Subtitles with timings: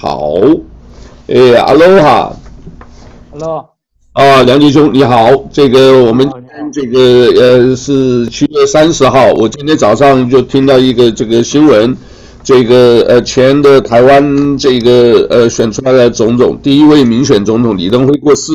[0.00, 0.32] 好，
[1.26, 2.32] 哎，阿罗哈，
[3.32, 3.64] 哈喽，
[4.12, 6.30] 啊，梁吉兄你好，这个我们
[6.72, 7.00] 这个
[7.36, 11.96] 呃是七月三十号，我今天早上就听到一个这个新闻，
[12.44, 18.52] 这个呃前的台湾这个呃选出来的总统，第一位民选总统李登辉过世，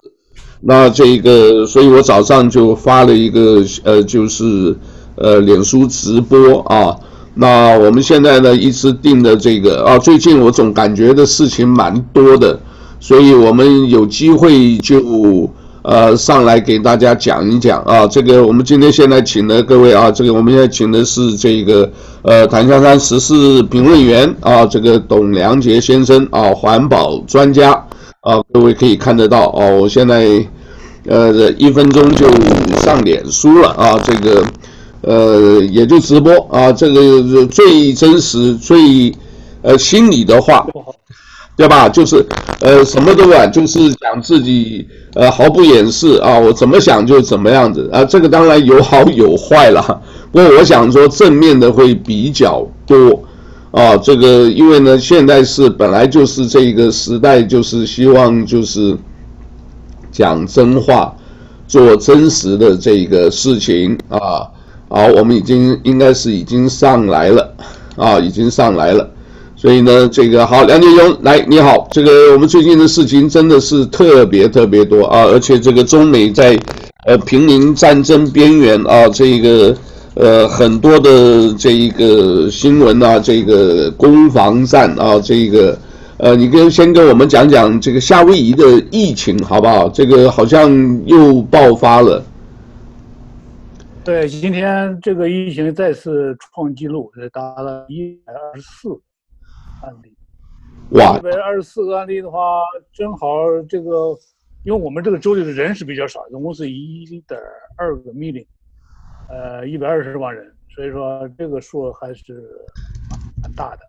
[0.61, 4.73] 那这个所以我早上就发了一个呃就是
[5.15, 6.95] 呃脸书直播啊。
[7.35, 12.59] 那我们现在呢，一直定的这个啊，最近我总感觉的事情蛮多的，
[12.99, 15.49] 所以我们有机会就
[15.81, 18.05] 呃上来给大家讲一讲啊。
[18.05, 21.91] 这个我们今天现在请的各位啊，这个我们现在请的是这个
[22.21, 27.71] 呃檀香山时事评论员啊，这个董良杰先生啊，环保专家
[28.21, 30.27] 啊，各位可以看得到哦，我现在
[31.07, 32.27] 呃一分钟就
[32.77, 34.43] 上脸书了啊，这个。
[35.03, 39.13] 呃，也就直播啊，这个最真实、最
[39.61, 40.65] 呃心里的话，
[41.55, 41.89] 对吧？
[41.89, 42.25] 就是
[42.61, 48.03] 呃什么都管，就是讲自己呃毫不掩饰啊，我怎么想就怎么样子啊。
[48.05, 53.23] 这个当然有好有坏了，不过我想说正面的会比较多
[53.71, 53.97] 啊。
[53.97, 58.97] 这个因为呢，现在是本来就是这个时代，就是希望就是
[60.11, 61.13] 讲真话，
[61.67, 64.47] 做真实的这个事情啊。
[64.95, 67.51] 好，我们已经应该是已经上来了，
[67.95, 69.09] 啊，已经上来了，
[69.55, 76.55] 所以呢，这个好，梁杰兄来，你好，这个我们最近的事情真的是特别特别多啊，而且这个中美在
[77.07, 79.75] 呃濒临战争边缘啊，这个
[80.13, 85.75] 呃很多的这一个新闻啊，这个攻防战啊，这个
[86.17, 89.89] 呃，你跟先跟我们讲讲这个夏威夷的疫情好不好？
[89.89, 90.69] 这个好像
[91.07, 92.23] 又爆发了。
[94.05, 98.89] 对，今天这个疫情再次创纪录，达到一百二十四
[99.81, 100.13] 案例。
[100.91, 101.17] 哇！
[101.17, 102.59] 一百二十四个案例的话，
[102.91, 103.27] 正好
[103.69, 104.13] 这个，
[104.65, 107.39] 因为我们这个州里的人是比较少，总共是一点
[107.77, 108.45] 二个 million，
[109.29, 112.43] 呃，一百二十万人，所以说这个数还是
[113.41, 113.83] 蛮大的。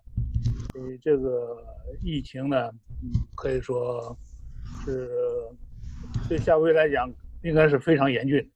[0.71, 1.57] 所以这个
[2.01, 2.71] 疫情呢，
[3.35, 4.17] 可以说
[4.85, 5.09] 是
[6.29, 7.11] 对夏威夷来讲，
[7.43, 8.49] 应该是非常严峻。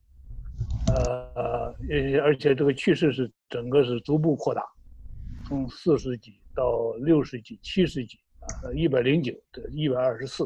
[0.88, 1.74] 呃，
[2.22, 4.62] 而且这个趋势是整个是逐步扩大，
[5.46, 10.44] 从四十几到六十几、七十几，啊，一百零九的一百二十四，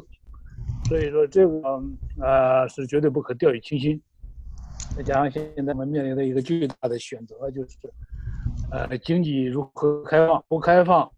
[0.89, 1.83] 所以说这个
[2.21, 4.01] 呃是绝对不可掉以轻心。
[4.97, 7.79] 再加上现在我们面临的一个巨大的选择就是，
[8.71, 10.45] 呃，经济如何开放？
[10.47, 11.11] 不开放，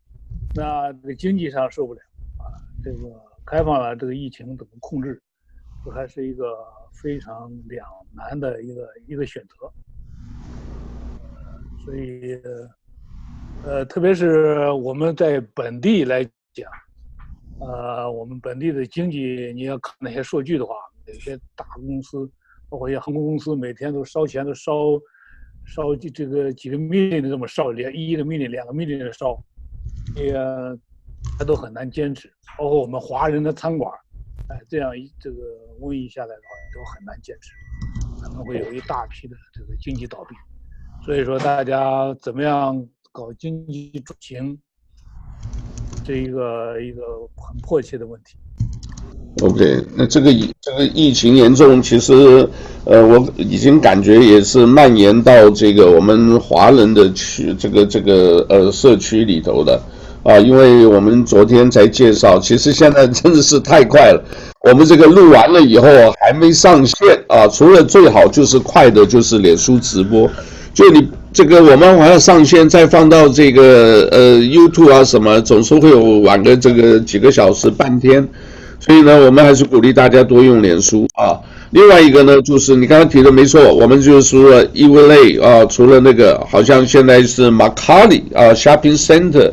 [0.54, 2.00] 那这个经济上受不了
[2.38, 2.48] 啊。
[2.82, 2.98] 这个
[3.44, 5.20] 开放了，这个疫情怎么控制？
[5.86, 6.44] 这还是一个。
[7.02, 9.70] 非常两难的一个一个选择，
[11.84, 12.40] 所以，
[13.66, 16.24] 呃，特别是我们在本地来
[16.54, 16.66] 讲，
[17.60, 20.74] 呃，我们本地的经济，你要看那些数据的话，
[21.06, 22.26] 有些大公司，
[22.70, 24.72] 包括一些航空公司，每天都烧钱都烧
[25.66, 29.38] 烧这个几个 million 的这么烧，连一个 million 两个 million 的烧，
[30.16, 30.32] 也
[31.38, 32.32] 他都很难坚持。
[32.56, 33.92] 包括我们华人的餐馆。
[34.48, 35.38] 哎，这样一这个
[35.80, 37.50] 瘟疫下来的话，都很难坚持，
[38.22, 40.36] 可能会有一大批的这个经济倒闭。
[41.04, 44.56] 所以说，大家怎么样搞经济转型，
[46.04, 47.02] 这一个一个
[47.36, 48.36] 很迫切的问题。
[49.42, 52.12] OK，那这个这个疫情严重，其实
[52.84, 59.82] 呃，我已经感觉也是蔓延到这个我们华人的区这个这个呃社区里头的。
[60.26, 64.20] 啊，因为我们昨天才介绍，其实现在真的是太快了。
[64.68, 65.86] 我们这个录完了以后
[66.20, 66.96] 还没上线
[67.28, 70.28] 啊，除了最好就是快的，就是脸书直播。
[70.74, 78.28] 就你这个我们还要上线，再放到这个呃 YouTube 啊什么，总是会有晚个这个几个小时半天。
[78.80, 81.38] 所以呢，我们还是鼓励大家多用脸书啊。
[81.70, 89.52] 另外一个呢，就是你刚刚提的没错，我们就是说 Evelyn 啊，除了那个，好像现在是 m a c a l i 啊 Shopping Center。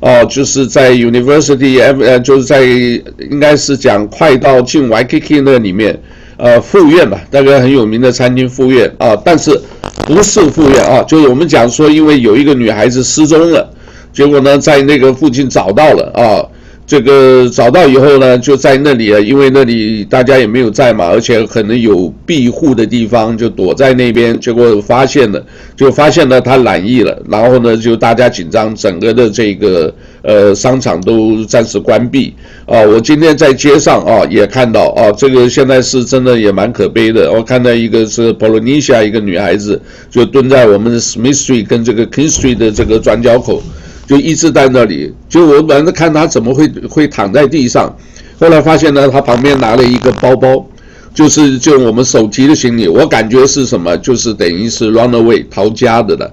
[0.00, 5.98] 哦，就是在 University，呃，就是在应该是讲快到进 Y K K 那里面，
[6.38, 9.60] 呃，附院吧，那个很有名的餐厅附院啊，但是
[10.06, 13.70] 不是附院啊，就是我们讲说，因为有一个女孩子失踪了，
[14.12, 16.44] 结果呢，在那个附近找到了啊。
[16.90, 24.36] 这个找到以后呢，就在那里啊，因为那里大家也没有在嘛，而且可能有庇护的地方，就躲在那边。
[24.40, 25.40] 结果发现了，
[25.76, 32.34] 就发现了他染疫了，然后呢，就大家紧张，整个的这个呃商场都暂时关闭
[32.66, 32.80] 啊。
[32.82, 37.30] 我今天在街上啊也看到啊，这个现在是真的也蛮可悲的。
[37.32, 43.62] 我看到一个是 Polynesia 一个女孩子，就蹲在我们的 Smith Street 跟这个 King Street 的这个转角口。
[44.10, 45.14] 就一直在那里。
[45.28, 47.96] 就我本来看他怎么会会躺在地上，
[48.40, 50.66] 后来发现呢，他旁边拿了一个包包，
[51.14, 52.88] 就是就我们手提的行李。
[52.88, 53.96] 我感觉是什么？
[53.98, 56.28] 就是等于是 run away 逃家的了。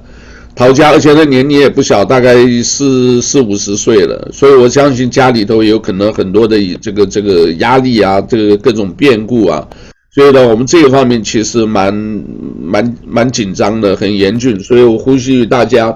[0.56, 2.34] 逃家，而且他年龄也不小，大概
[2.64, 9.64] 四四五十岁了，所以我相信家里头有可能很多的这个这个压力啊，这个各种变故啊，
[10.16, 11.94] 所以呢，我们这一方面其实蛮
[12.60, 15.96] 蛮蛮紧张的，很严峻，所以我呼吁大家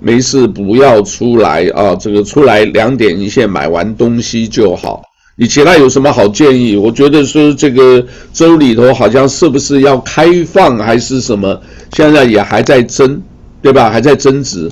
[0.00, 5.02] 没事不要出来啊，这个出来两点一线买完东西就好。
[5.36, 6.76] 你其他有什么好建议？
[6.76, 11.60] 我觉得说这个州里头好像是不是要开放还是什么，
[11.92, 13.22] 现在也还在争。
[13.60, 13.90] 对吧？
[13.90, 14.70] 还在争执，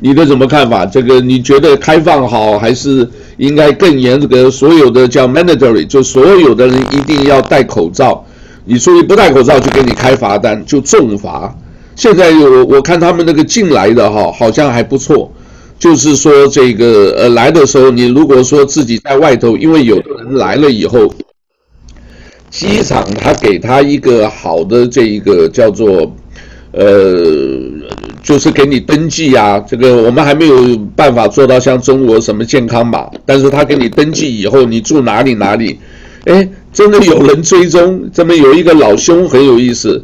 [0.00, 0.84] 你的什么看法？
[0.84, 4.50] 这个你觉得开放好，还是应该更严格？
[4.50, 8.24] 所有的叫 mandatory，就所有的人一定要戴口罩。
[8.64, 11.56] 你出去不戴口罩，就给你开罚单，就重罚。
[11.96, 15.32] 现在我我看他们那个进来的哈，好像还不错。
[15.78, 21.12] 就是说这个呃来的时候，你如果说自己在外头，因为有的人来了以后，
[22.50, 26.14] 机场他给他一个好的这一个叫做。
[26.74, 27.60] 呃，
[28.22, 35.78] 就是给你登记啊，这个我们还没有办法做到像中国什么健康码，但是他给你登记以后，你住哪里哪里，
[36.24, 40.02] 哎，真的有人追踪，这么有一个老兄很有意思，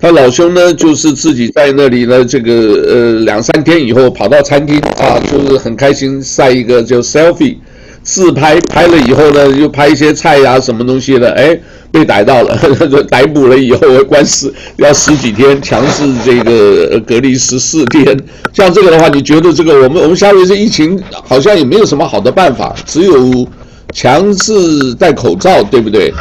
[0.00, 2.52] 他老兄呢就是自己在那里呢，这个
[2.88, 7.56] 呃两三天以后跑到餐厅啊，就是很开心晒一个就 selfie
[8.02, 11.60] 自拍，拍了以后呢又拍一些菜呀、什么东西的，哎。
[11.92, 12.56] 被逮到了，
[13.10, 18.16] 逮捕了以后，关十要十几天，强制这个隔离十四天。
[18.52, 23.44] 像这个的话，你觉得这个我们我们夏威夷疫情好像也没有什么好的办法，只有
[23.92, 26.14] 强制戴口罩，对不对？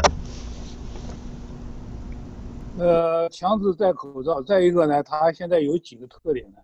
[2.80, 4.42] 呃，强制戴口罩。
[4.42, 6.58] 再一个呢，它现在有几个特点呢？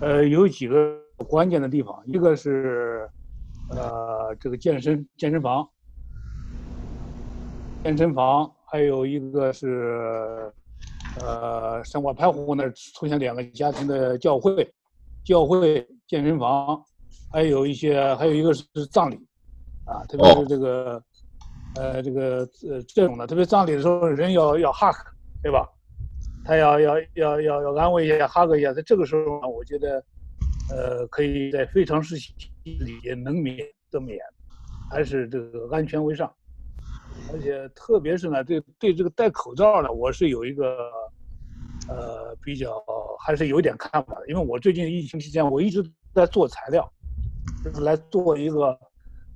[0.00, 0.96] 呃，有几个
[1.26, 3.08] 关键的地方，一个是
[3.70, 5.68] 呃这个健身健身房。
[7.84, 10.52] 健身房，还有一个是，
[11.20, 14.68] 呃，三观排湖那儿出现两个家庭的教会，
[15.24, 16.82] 教会健身房，
[17.32, 19.16] 还有一些，还有一个是葬礼，
[19.86, 21.02] 啊，特别是这个，
[21.76, 24.96] 呃，这个呃这种的，特别葬礼的时候人要要 hug，
[25.40, 25.66] 对吧？
[26.48, 30.02] 他要要要要要安慰一下，hug 一下，在这个时候呢，我觉得，
[30.70, 32.32] 呃，可以在非常时期
[32.64, 33.58] 里能免
[33.90, 34.18] 则免，
[34.90, 36.34] 还是这个安全为上。
[37.30, 40.90] 而且特别是呢，对对这个戴口罩呢，我是有一个，
[41.86, 42.82] 呃，比较
[43.22, 44.26] 还是有点看法的。
[44.26, 45.84] 因为我最近疫情期间，我一直
[46.14, 46.90] 在做材料，
[47.62, 48.74] 就是来做一个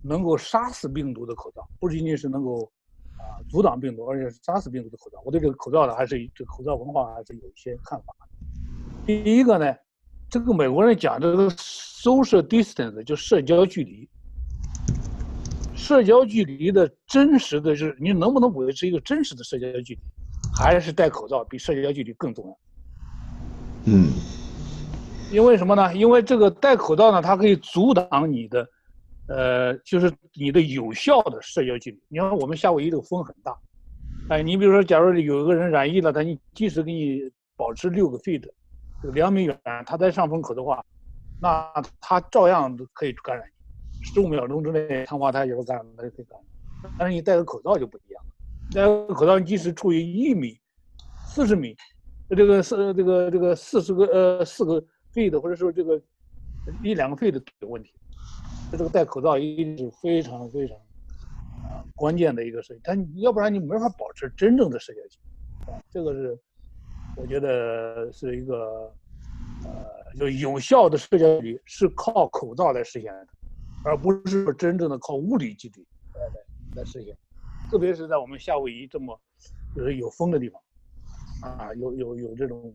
[0.03, 2.73] 能够杀死病毒的口罩，不仅仅是能够
[3.22, 5.22] 啊阻挡病毒，而且是杀死病毒的口罩。
[5.24, 8.14] 我对这个口罩呢，还是这个口罩文化还是有一些看法。
[9.06, 9.74] 第一个呢，
[10.28, 14.08] 这个美国人讲这个 social distance 就社交距离。
[15.74, 20.00] 社交距离的真实的是你能不能维持一个真实的社交距离，
[20.54, 22.58] 还是戴口罩比社交距离更重要？
[23.86, 24.12] 嗯，
[25.32, 25.92] 因为什么呢？
[25.92, 28.64] 因为这个戴口罩呢，它可以阻挡你的，
[29.28, 32.02] 呃，就是你的有效的社交距离。
[32.08, 33.56] 你看我们夏威夷这个风很大，
[34.28, 38.42] 哎，你比如说，假如有一个人染疫了，他你即使给你保持六个 feet，
[39.12, 40.84] 两米远，他在上风口的话，
[41.40, 43.46] 那他照样都可以感染。
[44.02, 46.38] 十五秒钟之内，谈话他有感染，他就可以感
[46.82, 46.92] 染。
[46.99, 48.30] 但是你戴个口罩就不一样了，
[48.75, 50.58] 戴个口罩，你即使处于一米、
[51.28, 51.76] 四十米，
[52.30, 56.00] 这个四这个这个四十个呃四个 feet 或者说这个
[56.82, 57.92] 一两个 feet 都有问题。
[58.73, 65.79] 这个戴口罩一定是非常非常啊关键的一个事情，但要不然你没法保持真正的社交距离啊。
[65.91, 66.38] 这个是
[67.17, 68.93] 我觉得是一个
[69.64, 73.29] 呃就有效的社交距离是靠口罩来实现的。
[73.85, 76.35] 而不是真正的靠物理距离来来
[76.76, 77.12] 来实现，
[77.69, 79.21] 特别是在我们夏威夷这么
[79.75, 80.62] 就是有风的地方，
[81.43, 82.73] 啊，有有有这种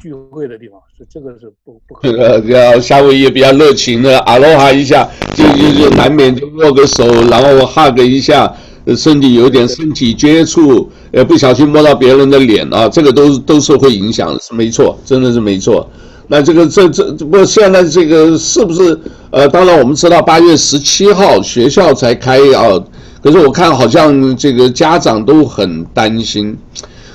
[0.00, 2.18] 聚会的地方，是这个是不不可能。
[2.42, 8.52] 这个要夏威夷比较热情的，阿罗哈一下，就就就难免就握个手，然后 hug 一下，
[8.96, 15.88] 身体有点身体接触，呃，不小心摸到别人的脸啊，这个都都是会影响的，是没错，真的是没错。
[16.26, 18.98] 那这个这这不过现在这个是不是
[19.30, 19.46] 呃？
[19.48, 22.82] 当然我们知道八月十七号学校才开啊，
[23.22, 26.56] 可是我看好像这个家长都很担心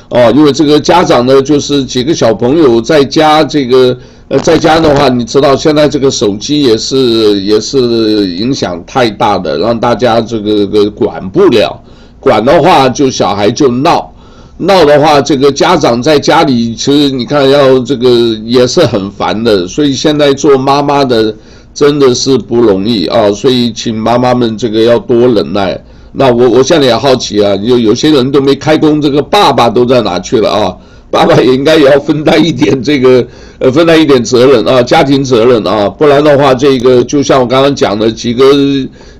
[0.10, 3.96] 哦，因为这个家长呢，就是几个小朋友在家这个
[4.28, 11.80] 呃在家的话，你知道现在这个手机也是也是影响太大的，让大家这个个管不了，
[12.20, 14.12] 管的话就小孩就闹。
[14.58, 18.10] 闹的话，这个家长在家里其实你看要这个
[18.44, 21.34] 也是很烦的，所以现在做妈妈的
[21.74, 25.80] 真的是不容易啊，所以请妈妈们这个要多忍耐。
[26.14, 30.76] 那我我现在也好奇啊，有有些人都没开工，这个爸爸都在哪去了啊？
[31.12, 33.26] 爸爸也应该也要分担一点这个，
[33.58, 38.46] 呃，分担一点责任啊，家庭责任啊，不然的话，这个就像我刚刚讲的几个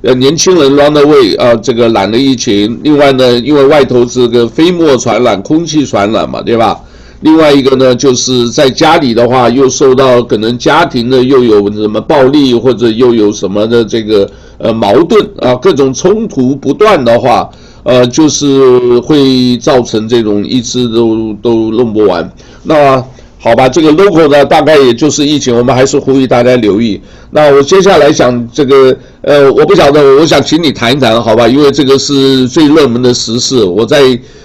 [0.04, 2.80] 呃年轻人 run away 啊，这个染了疫情。
[2.84, 6.80] 另外呢，因为外头这个飞沫传染、空气传染嘛，对吧？
[7.22, 17.50] 另外一个呢，就是在家里的话，又受到可能家庭的又有什么暴力，或者又有什么的这个呃矛盾啊，各种冲突不断的话。
[17.84, 22.30] 呃，就是会造成这种一直都都弄不完。
[22.64, 23.04] 那
[23.42, 27.00] 好吧，这个 local 呢，大概也就是疫情，我们还是呼吁大家留意。
[27.32, 31.48] 那我接下来想这个，呃，我不晓得，我想请你谈一谈，好吧？
[31.48, 33.64] 因为这个是最热门的时事。
[33.64, 34.02] 我在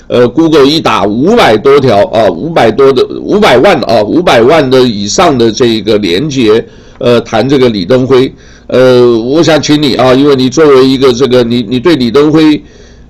[0.07, 6.65] 呃 Google 一打五百多条啊，五百多的五百万啊，五百万的以上的这个连接，
[6.99, 8.33] 呃，谈这个李登辉。
[8.69, 12.63] 呃，我想请你啊，因为你作为一个这个，你你对李登辉。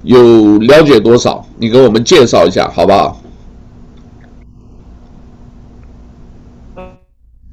[0.02, 1.42] 有了解多少？
[1.58, 3.18] 你给我们介绍一下，好不好？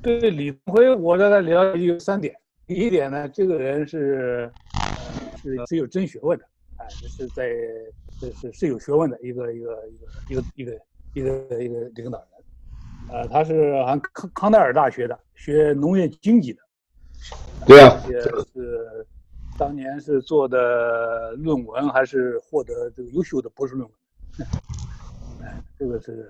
[0.02, 2.36] 对李登辉，我大概了解有三点。
[2.66, 4.52] 第一点呢，这个人是
[5.42, 6.46] 是是有真学问的，
[6.78, 7.50] 啊，是在
[8.20, 9.78] 是是是有学问的一个一个
[10.30, 10.72] 一个一个
[11.14, 12.28] 一个一个一个领导人。
[13.10, 16.60] 呃，他是好像康康奈尔大学的，学农业经济的。
[17.66, 18.02] 对啊。
[18.10, 19.06] 也是。
[19.60, 24.48] 当年是做的论文，还是获得这个优秀的博士论文？
[25.46, 26.28] 哎，这个是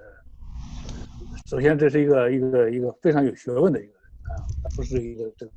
[1.45, 5.51] 首先这是一个一个一个非常有学问的一个人啊，他不是一个这个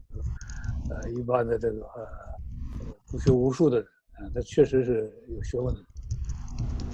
[0.91, 2.07] 呃一般的这个呃
[3.11, 5.81] 不学无术的人啊，他确实是有学问的。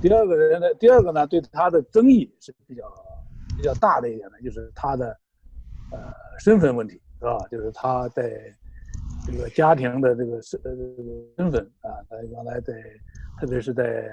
[0.00, 2.84] 第二个人呢，第二个呢，对他的争议是比较
[3.56, 5.06] 比较大的一点呢，就是他的
[5.92, 5.98] 呃
[6.38, 7.38] 身份问题，是吧？
[7.50, 8.54] 就是他在。
[9.26, 12.72] 这个家庭的这个身呃这个身份啊，他原来在，
[13.38, 14.10] 特别是在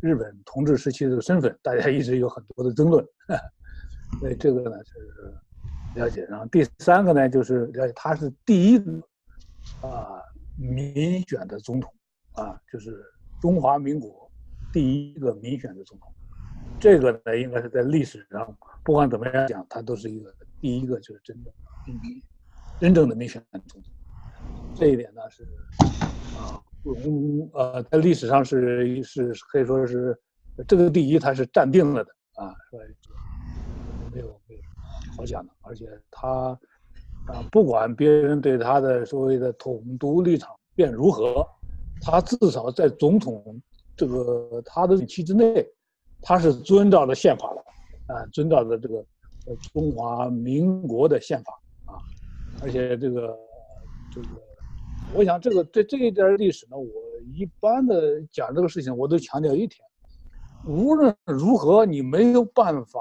[0.00, 3.02] 日本统治时期这个身份，大家一直有很多的争论。
[4.18, 6.26] 所以这个呢是了解。
[6.30, 8.92] 然后第三个呢就是了解，他是第一个
[9.82, 10.20] 啊
[10.56, 11.92] 民选的总统
[12.32, 13.02] 啊，就是
[13.40, 14.30] 中华民国
[14.72, 16.12] 第一个民选的总统。
[16.78, 21.52] 这个呢应该是在历史上，不管怎么样讲，他都是一个第一个就是真的
[22.78, 23.92] 真正的民选总统。
[24.74, 25.42] 这一点呢是
[26.38, 30.18] 啊，嗯呃，在历史上是是可以说是
[30.66, 32.88] 这个第一，他是站定了的啊，所以
[34.12, 34.60] 没有没有
[35.16, 35.52] 好讲的。
[35.62, 36.58] 而且他
[37.26, 41.46] 啊，不管别人对他的所谓的统独立场变如何，
[42.00, 43.60] 他至少在总统
[43.96, 45.66] 这个他的任期之内，
[46.22, 49.04] 他是遵照了宪法的啊，遵照的这个
[49.72, 51.98] 中华民国的宪法啊，
[52.62, 53.38] 而且这个
[54.12, 54.28] 这个。
[55.12, 56.86] 我想这个这这一点历史呢，我
[57.34, 59.80] 一般的讲这个事情，我都强调一点：
[60.68, 63.00] 无论如何，你没有办法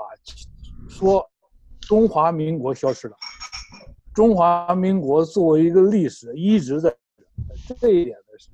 [0.90, 1.26] 说
[1.80, 3.16] 中华民国消失了。
[4.14, 6.94] 中华民国作为一个历史，一直在
[7.80, 8.50] 这一点呢是，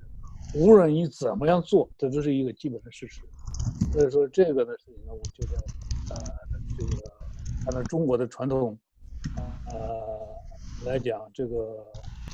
[0.54, 3.22] 无论你怎么样做，这都是一个基本的事实。
[3.92, 5.56] 所以说这个呢事情呢，我觉得，
[6.14, 6.22] 呃，
[6.78, 7.02] 这个
[7.66, 8.78] 按照中国的传统，
[9.72, 11.84] 呃来讲，这个。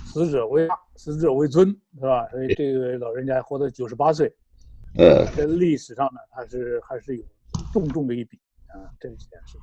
[0.04, 2.28] 死者为大，死者为尊，是吧？
[2.28, 4.30] 所以这位老人家活到九十八岁，
[4.98, 7.24] 呃，在历史上呢，还是还是有
[7.72, 8.38] 重重的一笔
[8.72, 9.58] 啊，这一点是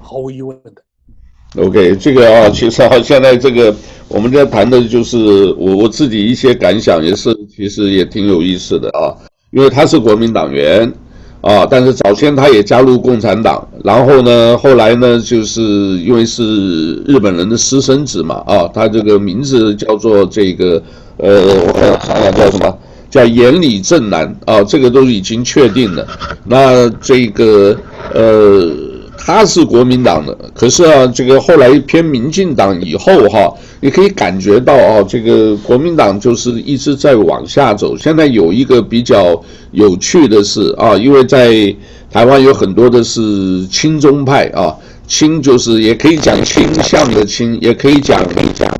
[0.00, 1.62] 毫无疑问的。
[1.62, 3.74] OK，这个啊，其实啊，现在这个
[4.08, 9.14] 我们在谈的就是我我自己一些感想，也是其实也挺有意思的啊，
[9.50, 10.92] 因为他是国民党员。
[11.42, 15.60] 啊，但是早先他也加入共产党，然后呢，后来呢，就是
[15.98, 20.80] 因为是日本人的私生子嘛，啊，他这个名字叫做这个，
[21.16, 22.78] 呃，我看看叫什么，
[23.12, 26.04] 叫岩里正男啊，这个都已经确定了。
[26.44, 27.78] 那这个，
[28.12, 28.68] 呃。
[29.24, 37.96] 他是国民党的，可是啊，这个后来偏民进党以后哈，你可以感觉到啊，这个国民党就是一直在往下走。
[37.96, 39.40] 现在有一个比较
[39.70, 41.52] 有趣的是啊，因为在
[42.10, 44.74] 台湾有很多的是亲中派啊，
[45.06, 48.20] 亲就是也可以讲倾向的亲，也可以讲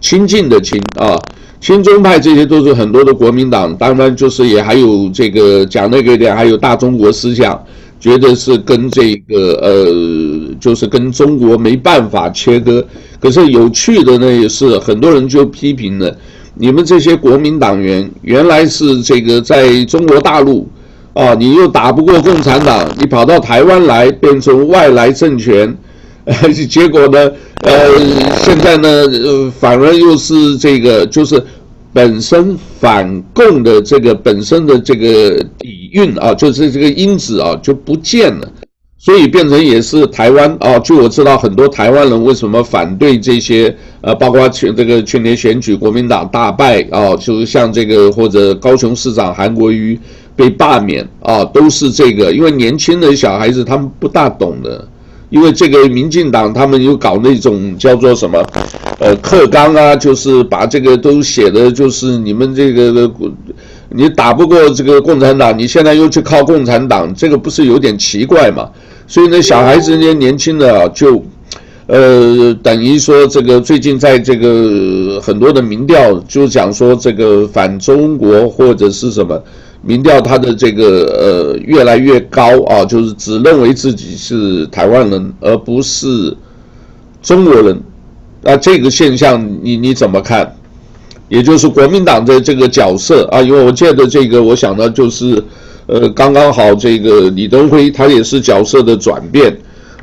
[0.01, 1.17] 亲近的亲啊，
[1.62, 7.59] 亲中派这些都是很多的国民党，当然就是也还有这个讲那个一点，还有大中国思想。
[8.00, 12.85] 觉得是跟这个呃，就是跟中国没办法切割。
[13.21, 16.12] 可是有趣的呢，也是很多人就批评了，
[16.57, 20.69] 你们这些国民党员原来是这个在中国大陆
[21.12, 25.73] 啊，你又打不过共产党，你跑到台湾来变成外来政权，
[26.25, 27.31] 呃， 结果呢，
[27.62, 27.99] 呃，
[28.45, 31.43] 现在呢，呃，反而又是这个，就是
[31.93, 38.49] 本身反共的这个本身的这个底蕴啊，就是这个因子啊，就不见了。
[39.05, 49.99] 所以变成也是台湾啊，据我知道，很多台湾人为什么反对这些呃，包括去这个去年选举国民党大败啊，就是像这个或者高雄市长韩国瑜
[50.37, 54.87] 被罢免啊，都是这个，因为年轻的小孩子他们不大懂的，
[55.33, 58.45] 因为这个民进党他们又搞那种叫做什么
[58.99, 63.11] 呃课纲啊，就是把这个都写的就是你们这个
[63.89, 68.69] 你打不过这个共产党，你现在又去靠共产党，这个不是有点奇怪吗？
[69.07, 71.23] 所以呢，小孩子那些，年轻的，就，
[71.87, 79.43] 呃，等于说这个最近在这个很多的民调就讲说这个反中国或者是什么
[79.83, 86.37] 民调，他的这个呃越来越高啊，就是只认为自己是台湾人，而不是
[87.23, 87.81] 中国人。
[88.43, 90.57] 那这个现象你你怎么看？
[91.29, 95.43] 也就是国民党的这个角色啊，因为我记得这个，我想到就是。
[95.87, 99.55] 呃，刚刚好，这个李登辉他也是角色的转变，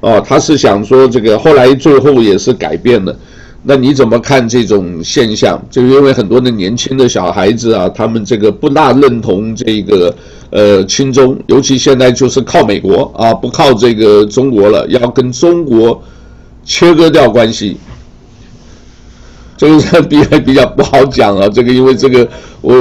[0.02, 3.18] 啊，他是想说这个，后来最后也是改变了。
[3.62, 5.62] 那你怎么看这种现象？
[5.70, 10.16] 就因为很多的年轻的小孩子啊，他们这个不大认同这个
[10.50, 16.02] 呃亲中，尤其现在就是靠美国啊，不靠这个中国了，要跟中国
[16.64, 17.78] 切割掉关系。
[19.58, 22.26] 这个 比比较不好讲啊，这个因为这个
[22.62, 22.74] 我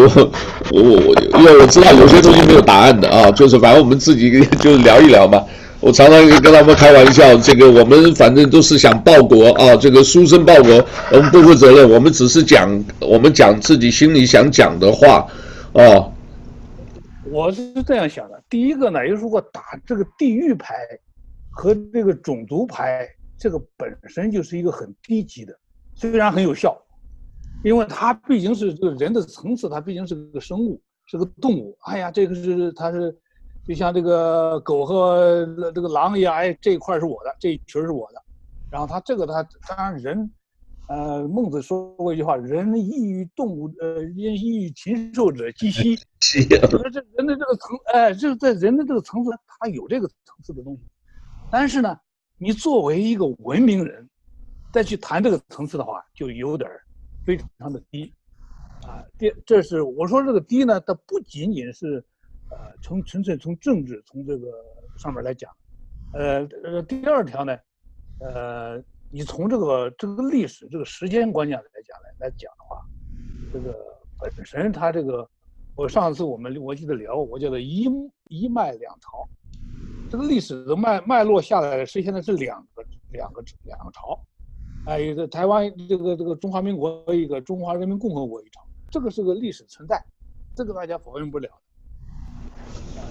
[0.70, 5.42] 我我因为我知道有些东西没有答案的啊，就是反正我们自己就聊一聊嘛。
[5.80, 15.26] 我常常跟他们开玩笑，这个我们反正都是想报国啊，这个书生报国，我们不负责任，我们只是讲我们讲自己心里想讲的话
[15.74, 16.10] 啊。
[17.30, 20.74] 我是这样想的，第一个呢，如果打这个地域牌
[21.50, 23.06] 和这个种族牌，
[23.38, 25.52] 这个本身就是一个很低级的。
[25.94, 26.76] 虽然很有效，
[27.62, 31.76] 因为它毕竟是这个人的层次，它毕竟是个生物，是个动物。
[31.82, 33.14] 哎呀，这个是它是，
[33.68, 38.22] 就像这个狗和这个狼一样，哎，这一块是我的，这一群是我的。
[38.70, 40.30] 然后他这个他当然人，
[40.88, 45.94] 呃，孟子说过一句话：“人异于动物，呃，人异于禽兽者几希。
[46.18, 50.80] ”就是这人的这个层，哎，就是在人的这个层次，他有这个层次的东西。
[51.50, 51.94] 但是呢，
[52.38, 54.08] 你作为一个文明人。
[54.70, 56.70] 再去谈这个层次的话，就有点
[57.24, 58.12] 非常的低，
[58.82, 62.04] 啊，第这是我说这个低呢，它不仅仅是，
[62.50, 64.48] 呃，从纯粹从政治从这个
[64.96, 65.50] 上面来讲，
[66.14, 67.56] 呃呃，第二条呢，
[68.20, 72.82] 呃，你从这个这个历史这个时间观念来讲来来讲的话，
[73.52, 73.74] 这个
[74.18, 75.28] 本身它这个，
[75.76, 77.86] 我上次我们我记得聊，我叫做一
[78.28, 79.28] 一脉两朝，
[80.10, 84.18] 这个历史的脉脉络下来，实现的是两个两个两个朝。
[84.86, 90.02] 哎，一个台湾，这个这个中华民国和，一个中华人民共和国一朝，这个是个历史存在，
[90.56, 91.50] 这个大家否认不了。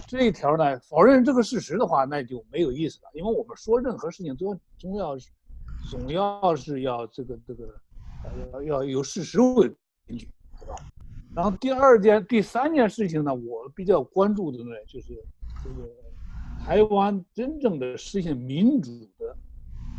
[0.06, 5.30] 这一条呢，否认这个事实的话，那就没有意思了，因为我们说任何事情都要总要是，
[5.90, 7.82] 总要是要这个这个，
[8.52, 9.68] 呃，要有事实为
[10.06, 10.28] 根据，
[10.60, 10.76] 对吧？
[11.36, 15.14] 然后第二件、第三件事情呢，我比较关注的呢，就是
[15.64, 15.90] 这个
[16.64, 19.36] 台湾真正的实现民主的。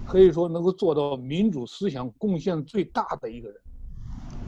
[0.07, 3.61] 可以说能够做到民主思想贡献最大的一个人，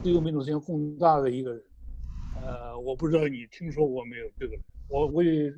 [0.01, 1.63] 自由民主思想贡献最大的一个人，
[2.41, 4.61] 呃，我不知道你听说过没有这个人？
[4.91, 5.51] 我我也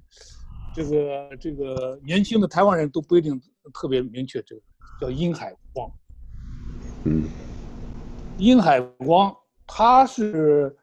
[0.74, 3.42] 这个这个年轻的台湾人都不一定
[3.74, 4.62] 特别明确这个
[5.02, 5.92] 叫殷海光。
[7.06, 7.24] 嗯，
[8.38, 10.76] 殷海光他是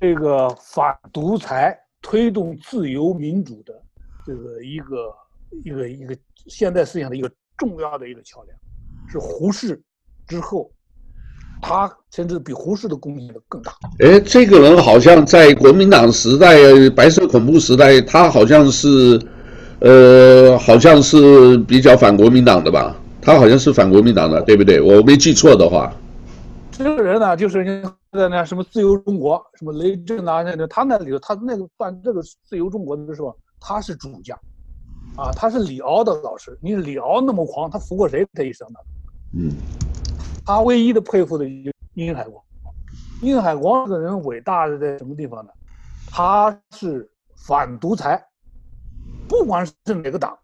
[0.00, 3.82] 这个反独裁、推动自由民主的
[4.24, 5.14] 这个一个
[5.64, 7.30] 一个一个现代思想的一个。
[7.60, 8.56] 重要的一个桥梁，
[9.10, 9.82] 是胡适
[10.28, 10.70] 之后，
[11.60, 13.72] 他甚至比胡适的贡献的更大。
[14.00, 16.56] 哎，这个人好像在国民党时代、
[16.90, 19.20] 白色恐怖时代，他好像是，
[19.80, 22.96] 呃，好像是比较反国民党的吧？
[23.20, 24.80] 他好像是反国民党的，对不对？
[24.80, 25.92] 我没记错的话。
[26.70, 34.38] 这个人呢，就是在那什么自由中国，什么雷震啊，那他那里头，他那个办这个自由中国的时候，他是主将。
[35.16, 36.56] 啊，他是李敖的老师。
[36.62, 38.78] 你李敖那么狂，他服过谁这一生呢？
[39.34, 39.52] 嗯，
[40.48, 42.42] 他唯一的佩服的就是殷海光。
[43.20, 45.52] 殷海光这个人伟大的在什么地方呢？
[46.10, 47.06] 他是
[47.36, 48.26] 反独裁，
[49.28, 50.38] 不管是哪个党，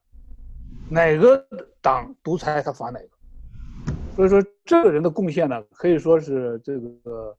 [0.90, 1.42] 哪个
[1.80, 3.08] 党独裁他反哪个。
[4.14, 7.34] 所以说，这个人的贡献呢，可以说是这个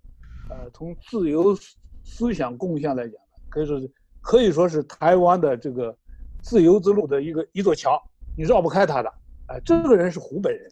[0.49, 1.55] 呃，从自由
[2.03, 5.95] 思想贡献来讲呢，可以说是可以说是台湾的这个
[6.41, 8.01] 自由之路的一个一座桥，
[8.35, 9.13] 你绕不开他的。
[9.49, 10.71] 哎，这个人是湖北人，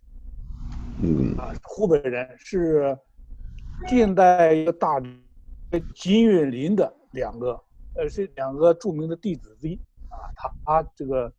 [1.06, 2.98] 嗯啊，湖北人是
[3.90, 5.02] 近代一个大
[5.94, 7.62] 金岳霖的两个，
[7.96, 9.76] 呃，是两个著名的弟子之一
[10.08, 10.16] 啊。
[10.34, 11.34] 他他这个，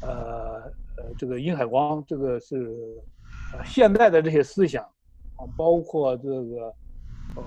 [0.00, 0.62] 呃
[0.96, 3.02] 呃，这个殷海光，这个是
[3.52, 4.82] 呃现代的这些思想
[5.36, 6.74] 啊，包括这个
[7.36, 7.44] 呃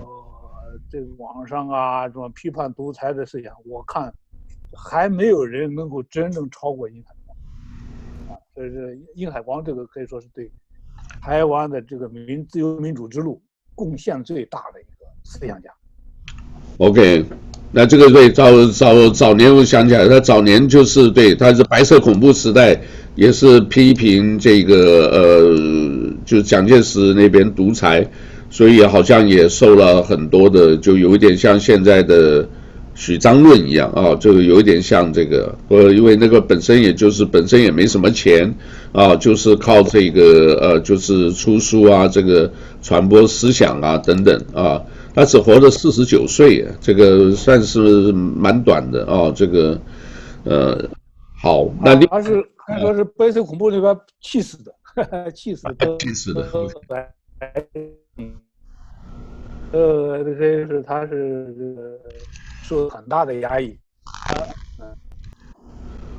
[0.88, 4.14] 这个网上啊，这种批判独裁的思想，我看
[4.72, 7.36] 还没有人能够真正超过殷海光。
[8.54, 10.48] 所以，这殷海光这个可以说是对
[11.22, 13.40] 台湾的这个民自由民主之路
[13.74, 15.70] 贡献最大的一个思想家。
[16.78, 17.24] OK，
[17.72, 22.80] 那这个对早早早年我想起来，他早年就是对他是白色恐怖时代，
[23.14, 28.08] 也是批评这个呃，就是蒋介石那边独裁，
[28.50, 32.48] 所以好像也受了很多的，就有一点像现在的。
[32.98, 38.50] 许章润一样啊，就有一点像这个，呃，因为那个本身也就是本身也没什么钱
[38.96, 44.82] 啊，就是靠这个呃，就是出书啊，这个传播思想啊等等啊，
[45.14, 49.78] 他只活了四十九岁，这个算是蛮短的啊，这个
[50.44, 50.88] 呃，
[51.38, 54.72] 好，那你他是可以说是白色恐怖里边气死的，
[55.36, 56.42] 气死的，气死的，
[59.72, 61.98] 呃，这是他是这个。
[62.68, 64.42] 受很大的压抑，啊，嗯，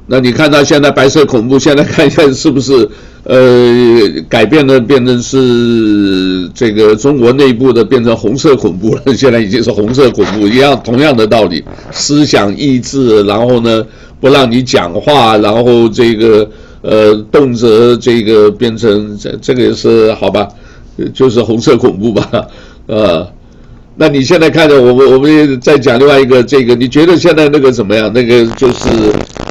[0.09, 2.87] 那你看到现在白色恐怖，现在看一下是不是
[3.23, 9.01] 呃改变了，变成是这个中国内部的变成红色恐怖了？
[9.13, 13.85] 现在已经是红色恐怖一样，同样的道理，思想意志，然后呢
[14.21, 16.49] 不让你讲话，然后这个
[16.81, 20.47] 呃动辄这个变成这这个也是好吧，
[21.13, 22.47] 就是红色恐怖吧，
[22.85, 23.27] 呃。
[23.99, 28.11] 那你现在看着我们，我们再讲另外一个这个，你觉得现在那个怎么样？
[28.13, 28.85] 那个就是，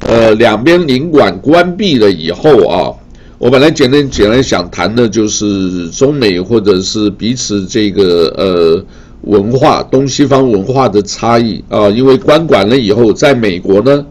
[0.07, 2.93] 呃，两边领馆关闭了以后啊，
[3.37, 8.83] 我本来简单简单想谈的就是中美或者是彼此这个呃
[9.23, 14.05] 文化东西方文化的差异啊，因为关馆了以后，在美国呢，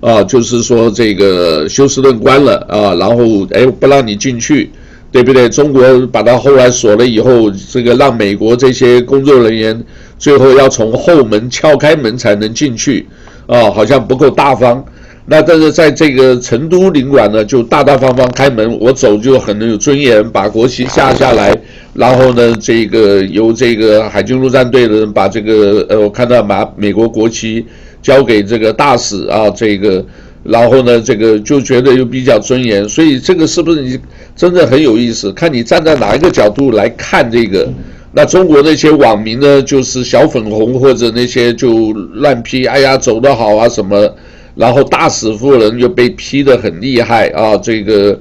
[0.00, 4.70] 啊，就是说这个休斯顿关了啊，然后哎不让你进去。
[5.10, 5.48] 对不对？
[5.48, 9.82] 中国把它后来锁了以后，这个让美国这些工作人员
[10.18, 13.06] 最后要从后门敲开门才能进去，
[13.46, 14.84] 啊，好像不够大方。
[15.30, 21.54] 那但是在这个成都领馆呢，就大大方方开门，我走就很有尊严，把国旗下下来，
[21.92, 27.66] 然后呢，这个由这个海军陆战队的人把这个呃，我看到把美国国旗
[28.00, 30.04] 交给这个大使啊，这个。
[30.44, 33.98] 然后呢，这个就觉得又比较尊严，所以这个是不是你
[34.34, 35.30] 真的很有意思？
[35.32, 37.68] 看你站在哪一个角度来看这个。
[38.12, 44.10] 那中国那些网民呢，就是小粉红或者那些就乱批，哎呀走得好啊什么，
[44.58, 48.20] 然后大使夫人又被批得很厉害啊，这个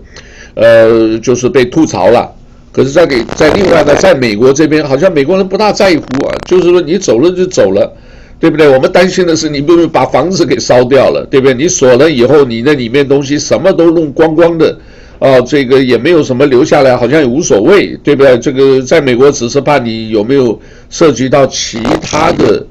[0.53, 2.33] 呃就是被吐槽了。
[2.71, 7.91] 可是，在给在另外呢，在美国这边，好像美国人不大在乎啊，就是说你走了就走了。
[8.39, 8.69] 对不对？
[8.69, 11.55] 我们担心的是你不会把房子给烧掉了，对不对？
[11.55, 14.77] 你锁了以后，你那里面东西什么都弄光光的，
[15.17, 18.37] 啊，这个也没有什么留下来，好像也无所谓，对不对？
[18.37, 22.63] 这个在美国只是怕你有没有涉及到其他的，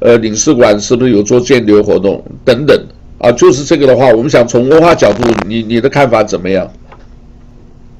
[0.00, 2.76] 呃，领事馆是不是有做间谍活动等等
[3.24, 3.32] 啊？
[3.32, 6.70] 就是这个的话，我们想从文化角度，你你的看法怎么样？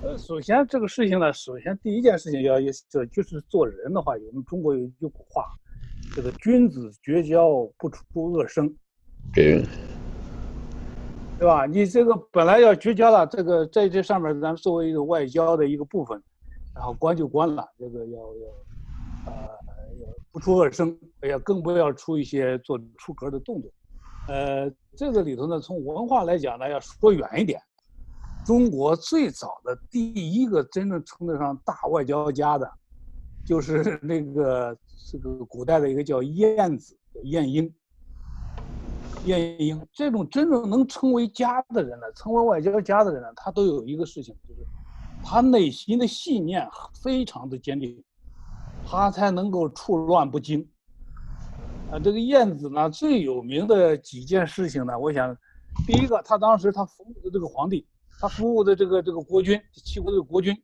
[0.02, 2.70] 呃，首先这个事情呢，首先第一件事情要要
[3.10, 5.46] 就是做人的话，我们中国有一句古话。
[6.14, 8.72] 这个君子绝交不出恶声，
[9.34, 9.64] 对，
[11.38, 11.64] 对吧？
[11.64, 16.22] 你这个本来要绝交了，这个在这上面，咱们作为一个外交的一个部分，
[16.74, 23.70] 然后关就关了，这个要要，呃，要不出恶声，哎呀，更不要出一些做出格的动作。
[24.28, 27.60] 呃，这个里头呢，从文化来讲呢，要说远一点，
[28.44, 32.70] 中国最早的第一个真正称得上大外交家的，
[33.44, 34.76] 就是那个。
[35.06, 37.70] 这个古代的一个叫晏子，晏婴，
[39.26, 44.66] 晏婴这种真正能称为家的人呢，称为外交家的人呢，他都有一个事情，就是
[45.22, 46.66] 他内心的信念
[47.02, 48.02] 非常的坚定，
[48.86, 50.66] 他才能够处乱不惊。
[51.90, 55.36] 啊，这个晏子呢，最有名的几件事情呢，我想，
[55.86, 57.86] 第一个，他当时他服务的这个皇帝，
[58.20, 60.56] 他服务的这个这个国君，齐国的国君，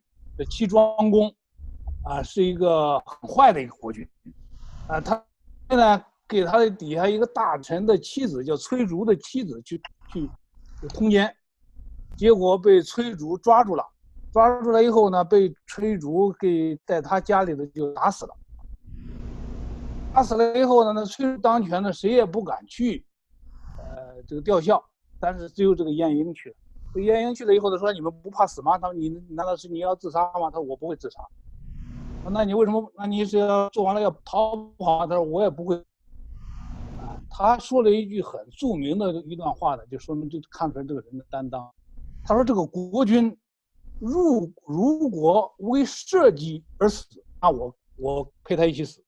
[0.49, 1.33] 齐庄公。
[2.03, 4.03] 啊，是一个很坏的一个国君，
[4.87, 5.23] 啊，他
[5.69, 9.79] 现在给他的底下一个大臣的妻子叫崔竹的妻子去
[10.11, 10.27] 去
[10.89, 11.31] 通奸，
[12.17, 13.85] 结果被崔竹抓住了，
[14.33, 18.35] 抓住了以后呢，被崔竹给在他家里头就打死了，
[20.13, 23.05] 打死了以后呢，那崔当权呢，谁也不敢去，
[23.77, 24.83] 呃这个吊孝，
[25.21, 26.55] 但是只有这个晏婴去了。
[26.93, 31.21] 这晏婴去了以后，他说：“你们不怕死吗？”他说：“你难道是你要自杀吗？”他说：“我不会自杀。”
[32.29, 32.91] 那你为什么？
[32.97, 35.07] 那你是要做完了要逃跑？
[35.07, 35.77] 他说：“我也不会。”
[36.99, 41.71] 啊，他说了一句很著名的一段话呢，就说明就看出来这个人的担当。
[42.25, 43.35] 他说：“这个国君
[43.97, 49.01] 如如果为社稷而死，那我我陪他一起死；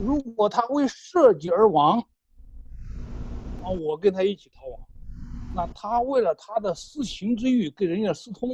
[0.00, 2.00] 如果他为社稷而亡，
[3.62, 4.80] 啊，我跟他一起逃亡。
[5.54, 8.48] 那他为了他的私情之欲跟人家私通。”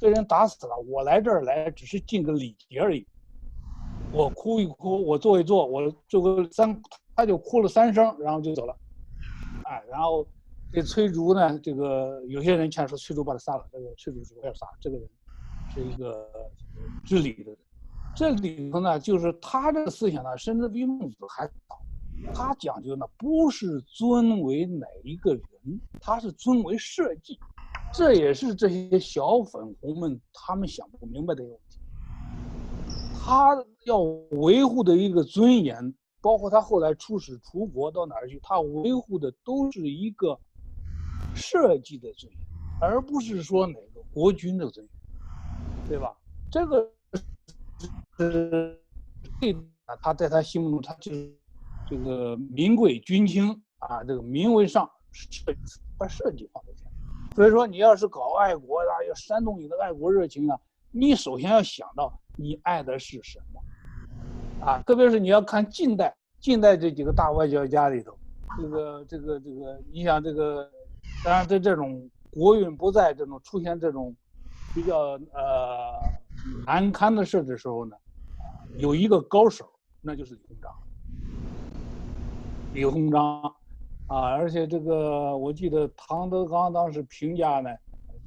[0.00, 3.06] 被人打死了，我来这儿来只是尽个礼节而已。
[4.10, 6.82] 我哭一哭，我坐一坐，我做个三，
[7.14, 8.76] 他就哭了三声，然后就走了。
[9.62, 10.26] 哎，然后
[10.72, 15.08] 这崔竹呢，这个有些人劝说崔竹把他杀了，这个崔竹说不要杀，这个人
[15.72, 16.28] 是一个
[17.04, 17.58] 知礼的人。
[18.14, 21.78] 这里头呢，就是他这个思想呢，甚至比孟子还早。
[22.34, 25.42] 他讲究呢，不是尊为哪一个人，
[26.00, 27.38] 他是尊为社稷。
[27.92, 31.78] 这也是这些小粉红们他们想不明白的一个问题。
[33.24, 40.38] 他要维护的一个尊严，包括他后来出使出国到哪儿去，他维护的都是一个
[41.34, 42.40] 社稷的尊严，
[42.80, 46.14] 而不是说哪个国君的尊严，对吧？
[46.50, 46.90] 这个
[48.16, 48.78] 是
[49.40, 49.56] 这
[50.00, 51.32] 他在他心目中，他就是
[51.88, 54.88] 这个民贵君轻啊，这个民为上，
[55.98, 56.90] 把设计放在前。
[57.34, 60.58] 所以说，你要是搞爱国啊，要煽动你的爱国热情啊，
[60.90, 68.16] 你首先要想到你爱的是什么，啊，特别是你要看近代，近代这几个大外交家里头，
[68.58, 70.70] 这个这个这个，你想这个，
[71.24, 74.14] 当然在这种国运不在这种出现这种
[74.74, 75.92] 比较呃
[76.66, 77.96] 难堪的事的时候呢，
[78.78, 79.68] 有一个高手，
[80.00, 80.72] 那就是李鸿章。
[82.74, 83.54] 李鸿章。
[84.08, 87.70] 啊，而且这个我记得唐德刚当时评价呢，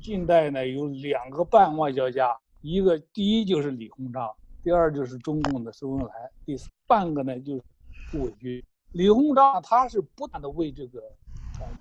[0.02, 7.64] 近代呢有两个半外交家，一个第一就是李鸿章，第二就是中共的周恩来，第半个呢就是
[8.12, 8.64] 顾维钧。
[8.94, 11.04] 李鸿章他是不断的为这个，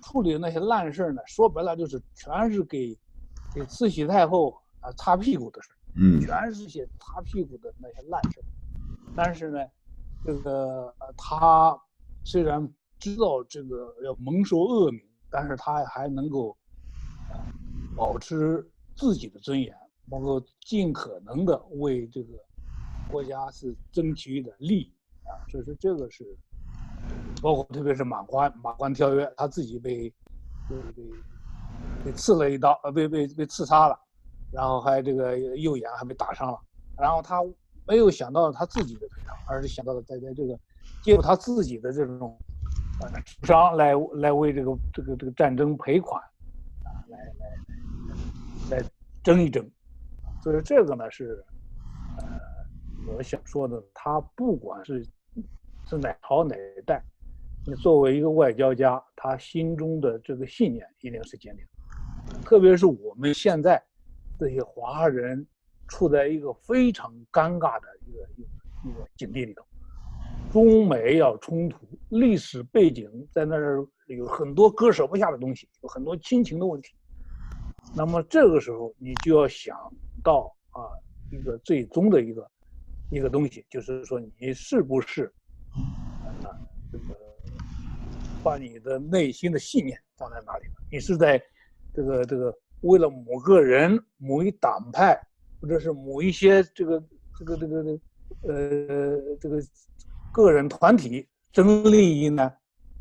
[0.03, 2.95] 处理那些烂事呢，说白了就是全是给
[3.55, 8.41] 给慈禧太后啊擦屁股的事，嗯，全是些擦屁股的那些烂事。
[9.15, 9.59] 但是呢，
[10.23, 11.77] 这个他
[12.23, 12.71] 虽然。
[12.97, 16.57] 知道这个要蒙受恶名，但是他还能够，
[17.95, 19.75] 保持自己的尊严，
[20.09, 22.29] 包括尽可能的为这个
[23.11, 24.93] 国家是争取一点利益
[25.25, 26.25] 啊，所以说这个是，
[27.43, 30.09] 包括特别是马关马关条约，他自己被
[30.67, 31.03] 被被
[32.05, 33.99] 被刺了一刀，呃，被被被刺杀了，
[34.55, 36.59] 然后还这个右眼还被打伤了，
[36.97, 37.43] 然后他
[37.85, 40.57] 没有想到他自己的赔偿，而是想到了在在这个
[41.03, 42.39] 借助他自己的这种。
[43.01, 46.21] 啊，受伤来来为这个这个这个战争赔款，
[46.85, 47.17] 啊，来
[48.69, 48.89] 来来
[49.21, 49.69] 争一争，
[50.41, 51.43] 所以这个呢是，
[52.19, 52.25] 呃，
[53.13, 55.05] 我想说的，他不管是
[55.85, 57.03] 是哪朝哪代，
[57.67, 61.65] 你作为一个外交家，他心中的这个信念一定是坚定，
[62.43, 63.83] 特别是我们现在
[64.39, 65.45] 这些华人
[65.87, 69.63] 处在一个非常尴尬的一个一个一个境地里头。
[70.51, 71.77] 中美要冲突，
[72.09, 76.95] 历史背景在那儿有很多割舍不下的东西，有很多亲情的问题。
[77.93, 79.77] 那么这个时候，你就要想
[80.23, 80.87] 到啊，
[81.31, 82.49] 一个最终的一个
[83.11, 85.25] 一个东西，就是说你是不是
[86.43, 86.55] 啊，
[86.91, 87.15] 这个
[88.43, 90.65] 把你的内心的信念放在哪里？
[90.89, 91.41] 你是在
[91.93, 95.19] 这个这个为了某个人、某一党派，
[95.61, 97.03] 或者是某一些这个
[97.37, 97.99] 这个这个
[98.43, 99.61] 呃这个。
[100.31, 102.51] 个人团体争利益呢，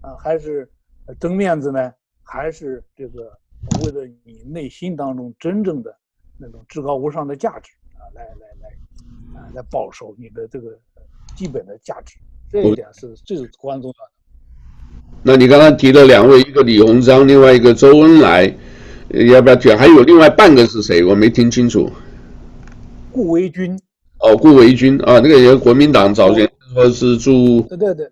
[0.03, 0.71] 啊，还是
[1.19, 3.37] 争面子呢，还是这个
[3.83, 5.93] 为了你内心当中真正的
[6.39, 10.79] 那种至高无上的价值啊，来来来，啊，来保守你的这个
[11.35, 12.17] 基本的价值，
[12.49, 14.13] 这一点是最关重要的。
[15.25, 18.47] 那你刚刚提的两位，一个李鸿章，另外一个周恩来，
[19.29, 19.77] 要不要讲？
[19.79, 21.05] 还有另外半个是谁？
[21.05, 21.91] 我没听清楚。
[23.13, 23.79] 顾维钧。
[24.21, 26.49] 哦，顾维钧啊，那个也是国民党早先。
[26.75, 28.09] 说是驻，对对对，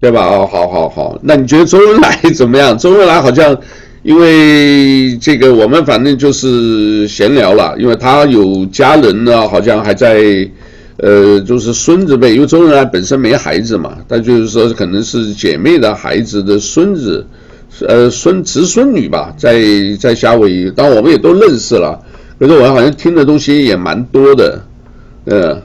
[0.00, 0.26] 对吧？
[0.26, 2.76] 哦，好好好，那你觉得周恩来怎么样？
[2.78, 3.56] 周恩来好像，
[4.02, 10.18] 因为这个我们反正就是闲聊了，因为他有家人呢，好像还在，
[10.96, 17.24] 呃，就是孙子辈，因为周恩来本身没孩子嘛，但就是说可能是姐妹的孩子的孙子，
[17.88, 19.60] 呃，孙侄孙女吧，在
[19.98, 22.04] 在夏威夷，当然我们也都认识了，
[22.38, 24.62] 可是我好像听的东西也蛮多的，
[25.26, 25.62] 呃。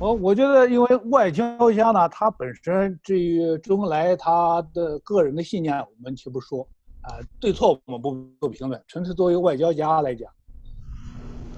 [0.00, 6.64] 我我觉得，因为外交家呢，他本身至于周恩来他的个人的信念，我们且不说
[7.00, 10.30] 啊，对错我们不不评论，纯粹作为外交家来讲，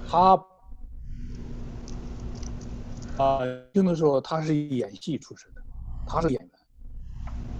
[0.09, 0.33] 他
[3.17, 5.61] 啊，听的时候他是演戏出身的，
[6.07, 6.49] 他是演，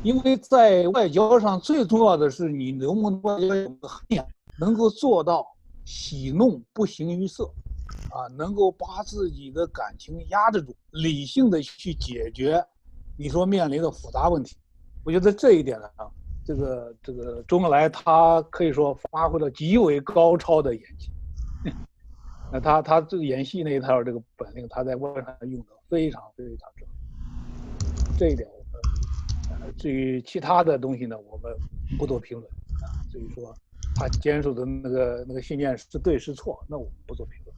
[0.04, 4.26] 因为在外交上最重要的是你能不能有个衡量，
[4.60, 5.46] 能够做到
[5.86, 7.50] 喜怒不形于色。
[8.10, 12.62] 啊，能够把自己的感情压制住，理性的去解决
[13.18, 14.58] 你说面临的复杂问题，
[15.06, 15.88] 我觉得这一点呢，
[16.46, 21.10] 这个这个周恩来他可以说发挥了极为高超的演技。
[22.52, 26.88] 那他他这个演戏那一套这个本领，他在外上用的非常非常正。
[28.18, 28.50] 这一点，
[29.78, 31.52] 至于其他的东西呢，我们
[31.98, 32.48] 不做评论
[32.82, 32.88] 啊。
[33.12, 33.54] 至于说
[33.96, 37.52] 他坚守的那个那个信念是对是错，那我们不做评论。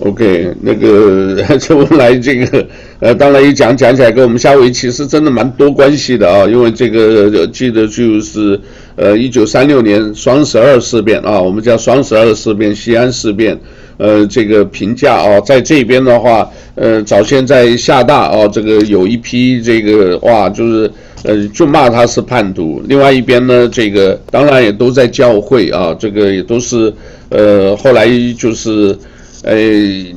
[0.00, 2.66] OK，那个 周恩来这个
[3.00, 8.58] 呃，当然一讲讲起来跟我们夏威夷其实真的蛮多关系的啊，因为这个记得就是
[8.96, 13.60] 呃，一九三六年双十二事变啊，我们叫双十二事变、西安事变，
[14.00, 20.90] 呃，这个评价啊，在这边的话，呃，早先在厦大啊，这个有一批这个哇，就是
[21.22, 26.92] 呃，就骂他是叛徒，另外一边呢，这个当然也都在教会啊，这个也都是
[27.28, 28.08] 呃，后来
[28.38, 28.96] 就是。
[29.42, 29.54] 哎，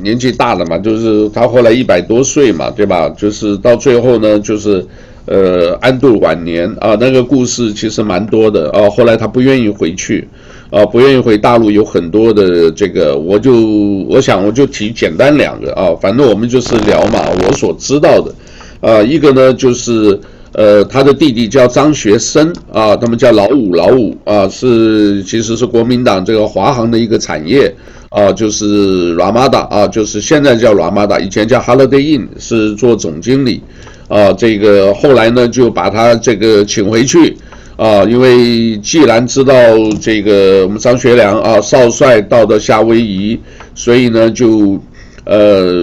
[0.01, 3.07] 年纪大了嘛，就是他后来一百多岁嘛，对吧？
[3.17, 4.85] 就是到最后呢，就是
[5.27, 6.97] 呃安度晚年啊。
[6.99, 8.89] 那个故事其实蛮多的啊。
[8.89, 10.27] 后来他不愿意回去，
[10.73, 13.53] 啊，不愿意回大陆，有很多的这个，我就
[14.09, 18.33] 我想我就提简单两个啊，反正我们就是聊嘛，我所知道的，
[18.81, 20.19] 啊，一个呢就是
[20.53, 27.71] 呃他的弟弟叫张学森啊，他们叫老五老五啊，是其实是国民党这个华航的一个产业。
[28.09, 33.59] 啊，就是 Ramada 啊，就是现在叫 Ramada，以前叫 Holiday Inn，是做总经理。
[34.07, 37.35] 啊，这个后来呢就把他这个请回去。
[37.83, 39.53] 啊，因为既然知道
[39.99, 43.37] 这个我们张学良啊少帅到的夏威夷，
[43.75, 44.79] 所以呢就
[45.25, 45.73] 呃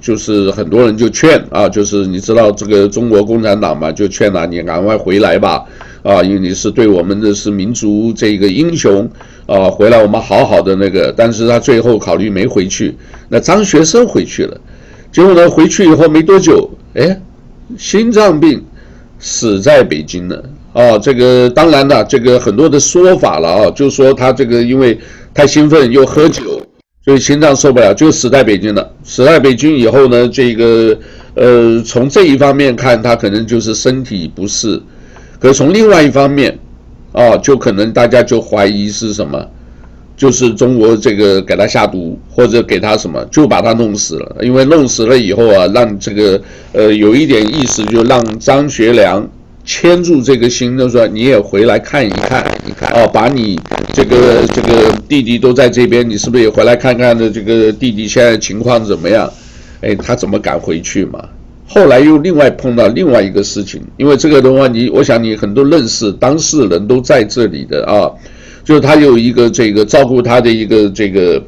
[0.00, 5.64] 就是很多人就劝啊，就是你知道这个中国共产党嘛，就劝啊你赶快回来吧。
[6.02, 9.08] 啊，因为你是对我们的是民族这个英雄。
[9.46, 12.96] 啊，回来我们好好的那个，但是他最后考虑没回去。
[13.28, 14.60] 那张学生回去了，
[15.12, 17.20] 结果呢，回去以后没多久，哎，
[17.78, 18.64] 心脏病
[19.20, 20.44] 死在北京了。
[20.72, 24.98] 哦，这个当然了，这个很多的说法了啊，就是说他这个因为
[25.34, 26.60] 太兴奋又喝酒，
[27.04, 28.90] 所以心脏受不了，就死在北京了。
[29.02, 30.96] 死在北京以后呢，这个
[31.34, 34.80] 呃，从这一方面看，他可能就是身体不适，
[35.38, 36.58] 可是从另外一方面。
[37.12, 39.44] 啊，就可能大家就怀疑是什么，
[40.16, 44.36] 就是中国这个给他下毒，或者给他什么，就把他弄死了。
[44.42, 46.40] 因为弄死了以后啊，让这个
[46.72, 49.28] 呃有一点意思，就让张学良
[49.64, 53.60] 牵住这个心，就说你也回来看一看，一看哦，把你
[53.92, 57.30] 这个这个弟弟都在这边，你是不是也回来看看的？
[57.30, 59.30] 这个弟弟现在情况怎么样？
[59.82, 61.22] 哎，他怎么敢回去嘛？
[61.66, 68.10] 后来又另外碰到另外一个事情，因为这个的话，你我想你很多认识当事人都在这里的啊，
[68.64, 71.40] 就是他有一个这个照顾他的一个这个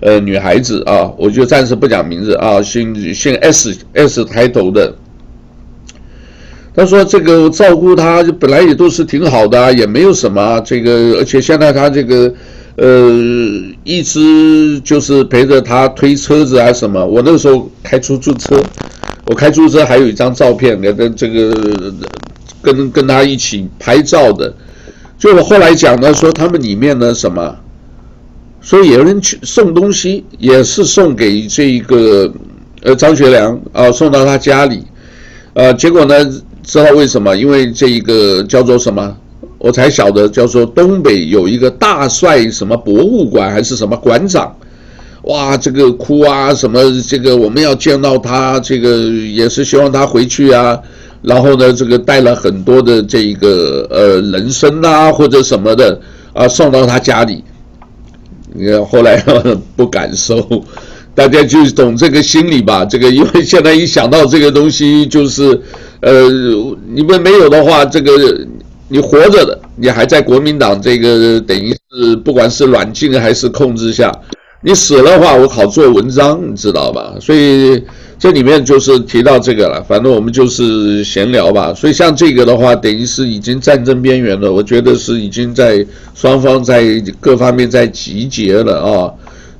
[0.00, 4.94] 呃女孩子啊，我就暂时不讲名字啊，姓姓 S S 开头的。
[6.74, 12.32] 他说这个照顾他本来也都是挺好的，也没有什么，这个而且现在他这个
[12.76, 13.10] 呃
[13.84, 18.62] 一直就是陪着他推车子啊什么，我那时候开出租车。
[19.26, 21.54] 我开出租车，还有一张照片，跟这个
[22.60, 24.52] 跟跟他一起拍照的。
[25.16, 27.54] 就我后来讲呢，说他们里面呢什么，
[28.60, 32.32] 所以有人去送东西，也是送给这一个
[32.82, 34.82] 呃张学良啊，送到他家里。
[35.52, 36.14] 呃，结果呢，
[36.62, 37.36] 知道为什么？
[37.36, 39.16] 因为这一个叫做什么，
[39.58, 44.54] 我才晓得叫做东北有一个大帅什么博物馆还是什么馆长。
[45.24, 50.78] 哇，这个哭啊，什么这个我们要见到他，这个也是希望他回去啊。
[51.22, 56.00] 然后呢，这个带了很多的这一个呃人参啊或者什么的
[56.32, 57.44] 啊送到他家里。
[58.54, 59.22] 你看后来
[59.76, 60.42] 不敢收，
[61.14, 62.84] 大家就懂这个心理吧。
[62.86, 65.60] 这个因为现在一想到这个东西，就是
[66.00, 66.28] 呃
[66.88, 68.46] 你们没有的话，这个
[68.88, 74.12] 你活着的，你还在国民党这个等于是不管是软禁还是控制下。
[74.62, 77.14] 你死了话，我好做文章，你知道吧？
[77.18, 77.82] 所以
[78.18, 79.82] 这里面就是提到这个了。
[79.88, 81.72] 反正我们就是闲聊吧。
[81.72, 84.52] 所以像这个的话，等于是已经战争边缘了。
[84.52, 89.10] 我觉得是已经在双方在各方面在集结了啊。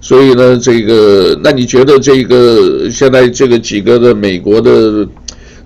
[0.03, 5.09] 所以呢，这个那你觉得这个现在这个几个的美国的，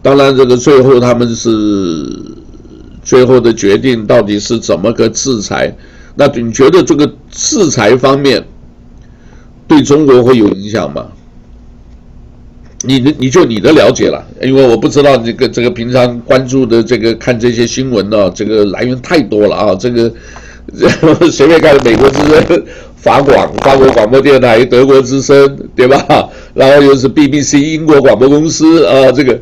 [0.05, 2.07] 当然这个最后他们是
[3.03, 5.75] 最后的决定到底是怎么个制裁？
[6.15, 8.45] 那你觉得这个制裁方面
[9.67, 11.07] 对中国会有影响吗？
[12.83, 20.13] 你的你就你的了解了，因为我不知道这个这个平常关注的这个看这些新闻呢，这个来源太多了啊，这个
[21.33, 22.63] 随便看美国之声、
[22.95, 26.29] 法广、法国广播电台、德国之声，对吧？
[26.53, 29.41] 然后又是 BBC 英国广播公司啊，这个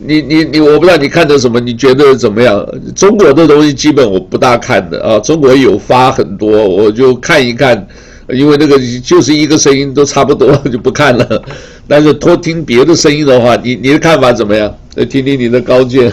[0.00, 2.66] 你你你，我不知道你看的什么，你觉得怎么样？
[2.94, 7.86] 中国的东西基本我不大看的啊，中国有发很多，我就看一看。
[8.30, 11.40] 因为那个就是一个声音都差不多， 就不看了。
[11.86, 14.76] 但是多听别的声音的话，你你的看法怎么样？
[14.96, 16.12] 来听听你的高见。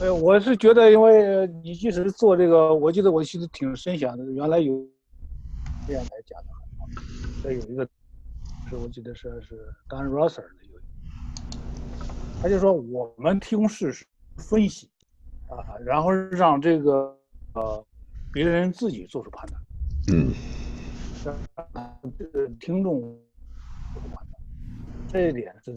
[0.00, 4.24] 呃，我是觉得，因为你即使做这个，我记得我其实挺深想的。
[4.32, 4.86] 原来有
[5.86, 7.02] 这样来讲的，
[7.42, 7.82] 这有一个
[8.68, 9.56] 是我记得是是
[9.88, 10.67] Dan Rosser 的，
[12.40, 14.88] 他就说我们提供事实分析
[15.48, 17.18] 啊，然后让这个
[17.54, 17.84] 呃
[18.32, 19.60] 别人自己做出判断。
[20.12, 20.32] 嗯，
[22.16, 23.18] 这个听众
[25.08, 25.76] 这一点是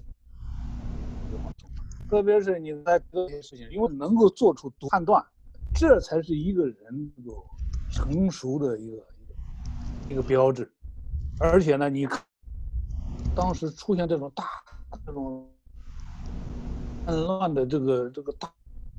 [2.07, 5.25] 特别是你在这些事情，因为能够做出判断，
[5.73, 7.43] 这才是一个人有
[7.89, 10.71] 成熟的一个一个一个标志。
[11.39, 12.21] 而且呢，你看
[13.35, 14.45] 当时出现这种大
[15.05, 15.49] 这种
[17.05, 18.51] 混乱的这个这个大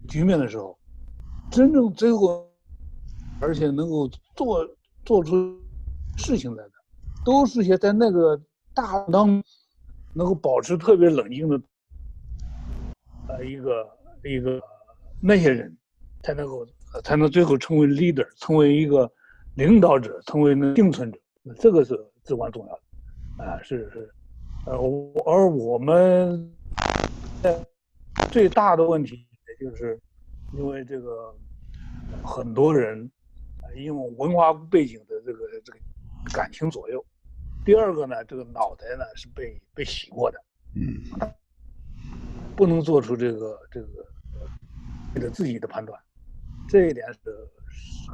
[0.09, 0.79] 局面的时候，
[1.51, 2.47] 真正最后
[3.41, 4.67] 而且能够做。
[5.05, 5.61] 做出
[6.17, 6.71] 事情来的，
[7.25, 8.41] 都是些在那个
[8.73, 9.43] 大当
[10.15, 11.61] 能够保持特别冷静的，
[13.27, 13.85] 呃，一个
[14.23, 14.63] 一个
[15.21, 15.77] 那些人，
[16.23, 16.65] 才能够
[17.03, 19.11] 才能最后成为 leader，成为一个
[19.57, 21.19] 领导者，成为那幸存者，
[21.59, 22.81] 这个是至关重要
[23.39, 24.09] 的，啊，是是，
[24.67, 24.77] 呃，
[25.27, 26.49] 而我们
[28.31, 30.01] 最大的问题，也就是
[30.55, 31.35] 因为这个
[32.23, 33.11] 很多人。
[33.75, 35.79] 因为文化背景的这个这个
[36.35, 37.03] 感情左右，
[37.65, 40.39] 第二个呢，这个脑袋呢是被被洗过的，
[40.75, 41.33] 嗯，
[42.55, 43.89] 不能做出这个这个
[45.15, 45.99] 这个自己的判断，
[46.69, 47.19] 这一点是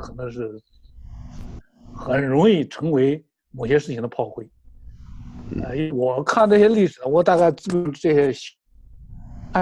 [0.01, 0.63] 可能是
[1.93, 3.21] 很容易成为
[3.51, 4.49] 某些事情的炮灰。
[5.61, 8.33] 呃，我看这些历史，我大概这些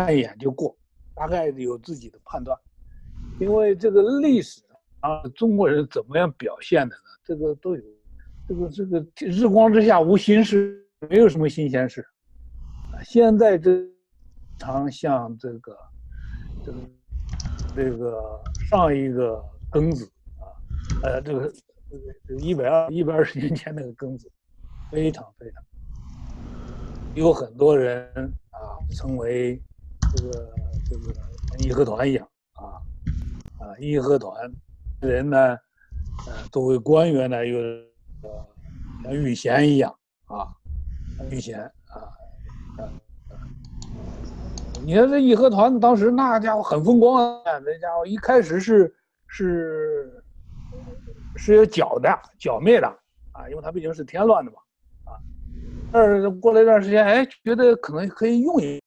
[0.04, 0.76] 看一眼就过，
[1.14, 2.58] 大概有自己的判断，
[3.40, 4.60] 因为这个历史。
[5.00, 7.02] 啊，中国人怎么样表现的呢？
[7.22, 7.82] 这个都有，
[8.48, 12.04] 这个这个日光之下无新事，没有什么新鲜事。
[13.04, 13.86] 现在这
[14.58, 15.78] 常像这个
[16.64, 16.78] 这个
[17.76, 19.40] 这个上一个
[19.70, 20.48] 庚子啊，
[21.04, 21.52] 呃，这个
[22.26, 24.28] 这个一百二一百二十年前那个庚子，
[24.90, 25.62] 非常非常
[27.14, 28.10] 有很多人
[28.50, 28.58] 啊，
[28.90, 29.62] 成为
[30.16, 30.48] 这个
[30.88, 31.12] 这个
[31.58, 32.80] 义和团一样啊
[33.60, 34.50] 啊，义和团。
[35.02, 35.38] 人呢，
[36.26, 37.58] 呃，作为官员呢，又
[38.22, 38.46] 呃
[39.04, 39.94] 像玉贤一样
[40.24, 40.48] 啊，
[41.30, 42.08] 玉贤啊，
[42.78, 42.88] 呃，
[44.82, 48.92] 你看这义和团当时那家伙很风光啊，那家伙一开始是
[49.26, 50.24] 是
[51.36, 52.08] 是要剿的，
[52.38, 52.86] 剿灭的
[53.32, 54.56] 啊，因为他毕竟是添乱的嘛，
[55.04, 55.20] 啊，
[55.92, 58.82] 但是过了一段时间，哎，觉得可能可以用一，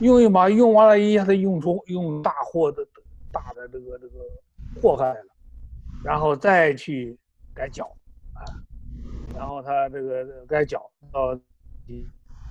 [0.00, 2.86] 用一把，用完了一下子用出用大货的
[3.32, 4.14] 大的这个这个。
[4.82, 5.24] 祸害了，
[6.04, 7.18] 然后再去
[7.54, 7.86] 改剿，
[8.34, 8.44] 啊，
[9.34, 11.28] 然后他这个改剿到，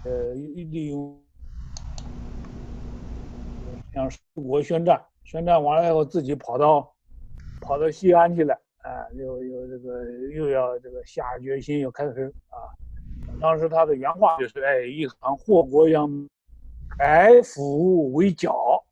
[0.03, 1.21] 呃，利用
[3.93, 6.91] 向蜀国宣战，宣战完了以后自己跑到
[7.61, 10.03] 跑到西安去了，啊，又又这个
[10.33, 12.73] 又要这个下决心又开始啊，
[13.39, 16.27] 当时他的原话就是哎，一场祸国殃民，
[16.97, 18.83] 改抚为剿。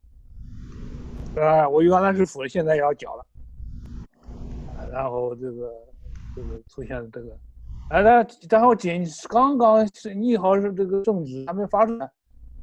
[1.35, 3.25] 啊，我原来是抚，现在要剿了。
[4.91, 5.73] 然后这个
[6.35, 7.35] 这个出现这个，
[7.89, 12.07] 哎，然然后仅刚刚是你好是这个政治还没发出来，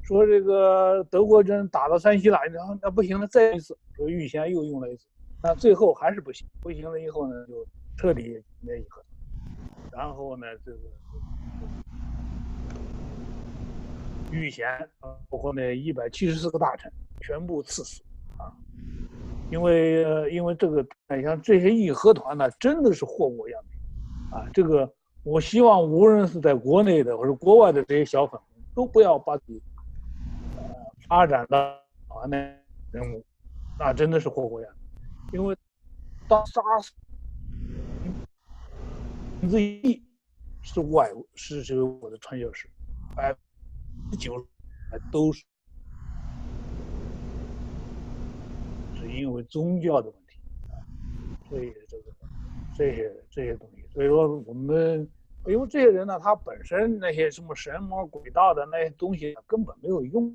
[0.03, 5.07] 说这个德国人打到山西了，然后那不行了，再一次说预先又用了一次，
[5.43, 7.66] 那最后还是不行，不行了以后呢，就
[7.97, 9.03] 彻底那一刻，
[9.91, 10.78] 然后呢，这个
[14.31, 14.66] 玉贤
[15.28, 18.03] 包括那一百七十四个大臣全部赐死。
[18.37, 18.53] 啊
[19.53, 23.72] 因为，因为这个，你像这些义和团呢，真的是祸国殃民，
[24.33, 24.89] 啊，这个
[25.24, 29.61] 我希望无论是在国内的或者国外的这些小粉红，都不要把自己
[30.57, 30.62] 呃
[31.09, 31.76] 发展到
[32.07, 32.37] 团内
[32.93, 33.24] 人物，
[33.76, 34.72] 那真的是祸国殃
[35.33, 35.57] 民，因为
[36.28, 36.93] 当杀死
[39.51, 40.01] 之一
[40.62, 42.70] 是外是这个我的传教士，
[43.16, 43.35] 哎
[44.16, 44.44] 九十
[45.11, 45.44] 都是
[48.96, 50.38] 是因为宗教的问题
[50.68, 50.74] 啊，
[51.48, 52.04] 所以这个
[52.76, 55.08] 这些这些东西，所以说我们
[55.46, 60.34] 因为这些人呢，他本身那些什么神魔鬼道的那些东西根本没有用，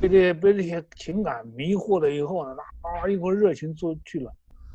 [0.00, 4.32] 被这被这些情感迷惑了以后呢，那啊一股热情做去了，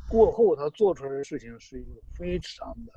[0.08, 2.92] 过后他做出来的事情是一个非常的。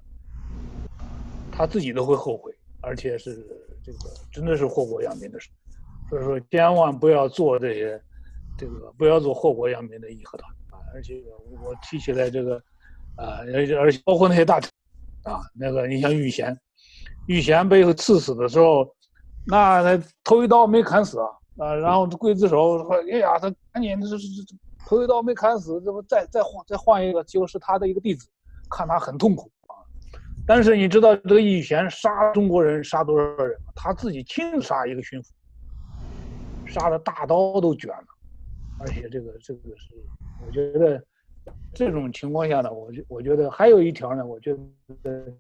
[1.51, 3.45] 他自己都会后悔，而且是
[3.87, 5.49] 这个真的是祸国殃民的事，
[6.09, 8.03] 所以说千万不要做这些，
[8.57, 10.75] 这个不要做祸国殃民的义和团啊！
[10.93, 11.23] 而且
[11.63, 12.57] 我提起来这个，
[13.15, 14.69] 啊，而且而且包括那些大臣
[15.23, 16.53] 啊，那个你像玉贤，
[17.27, 18.85] 玉贤被刺死的时候，
[19.45, 21.27] 那他头一刀没砍死啊，
[21.59, 28.27] 啊，然后刽子手说，哎呀，他赶紧这这这头一刀没砍死，这不再再换再换一个，就是他的一个弟子，
[28.69, 29.49] 看他很痛苦。
[30.47, 33.73] 但是你知道这个玉贤杀中国人杀多少人吗？
[33.75, 35.27] 他自己亲杀一个巡抚，
[36.65, 38.07] 杀的大刀都卷了，
[38.79, 39.93] 而且这个这个是，
[40.45, 41.03] 我觉得
[41.73, 44.57] 这种情况下呢，我觉我觉得还有一条呢，我觉
[45.03, 45.37] 得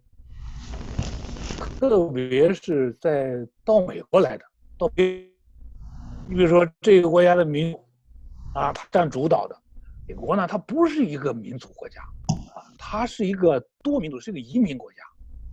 [1.79, 4.43] 特别是在到美国来的，
[4.77, 7.73] 到你比如说这个国家的民
[8.51, 9.57] 啊，他占主导的，
[10.05, 12.01] 美国呢，它不是一个民族国家。
[12.89, 15.03] 它是一个多民族，是一个移民国家，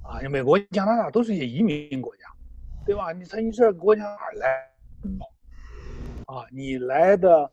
[0.09, 2.22] 啊，美国、加拿大都是一些移民国家，
[2.87, 3.12] 对吧？
[3.12, 4.47] 你从你这国家哪儿来？
[6.26, 7.51] 啊，你来的，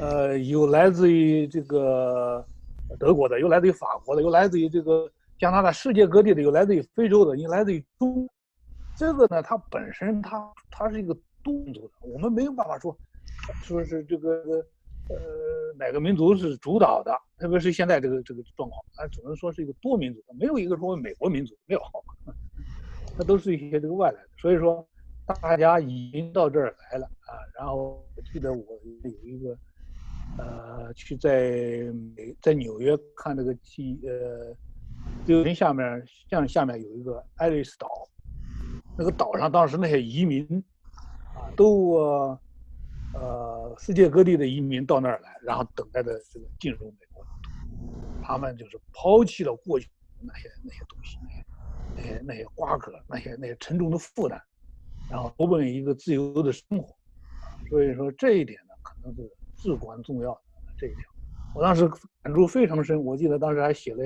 [0.00, 2.42] 呃，有来自于这个
[2.98, 5.06] 德国的，有来自于法国的，有来自于这个
[5.38, 8.26] 加拿大，世界各地的，有来自于非洲的，有来自于中，
[8.96, 12.96] 这个呢，它本身它它是一个多民族的，我们没有办法说，
[13.62, 14.66] 说是这个。
[15.08, 15.16] 呃，
[15.78, 17.10] 哪个民族是主导的？
[17.38, 21.80] 特别是现在这个这个状况，啊，只能说是一个多民族，没有一个说美国民族没有，
[23.16, 24.28] 它都是一些这个外来的。
[24.36, 24.86] 所以说，
[25.40, 28.58] 大家移民到这儿来了啊，然后我记得我
[29.04, 29.56] 有一个，
[30.36, 34.54] 呃，去在美在纽约看那个记呃，
[35.24, 37.88] 自由军下面像下面有一个爱丽丝岛，
[38.96, 40.44] 那个岛上当时那些移民
[41.34, 41.92] 啊都。
[41.94, 42.38] 呃，
[43.78, 47.24] 世界各地的移民到那儿来，然后等待着这个进入美国，
[48.22, 49.88] 他们就是抛弃了过去
[50.20, 51.16] 那些那些东西，
[51.96, 54.42] 那些那些瓜葛，那些那些沉重的负担，
[55.08, 56.94] 然后投奔一个自由的生活。
[57.70, 60.40] 所以说这一点呢，可能是至关重要的
[60.76, 61.02] 这一条。
[61.54, 61.88] 我当时
[62.22, 64.02] 感触非常深，我记得当时还写了，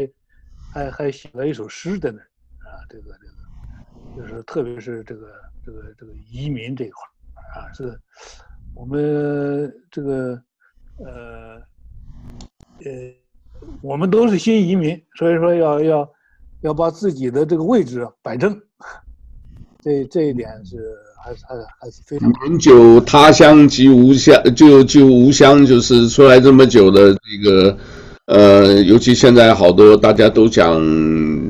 [0.73, 2.29] 还还写了一首诗在那儿
[2.69, 5.33] 啊，这个这个，就是特别是这个
[5.65, 7.03] 这个这个移民这一块
[7.55, 7.99] 啊，是。
[8.75, 10.41] 我们这个，
[10.99, 11.55] 呃，
[12.85, 12.91] 呃，
[13.81, 16.11] 我们都是新移民，所以说要要
[16.63, 18.61] 要把自己的这个位置摆正，
[19.81, 20.79] 这这一点是
[21.23, 22.33] 还是还是还是非常。
[22.41, 27.77] 很久他乡即无乡，就就无乡，就是出来这么久的这个，
[28.27, 30.73] 呃，尤其现在好多大家都讲，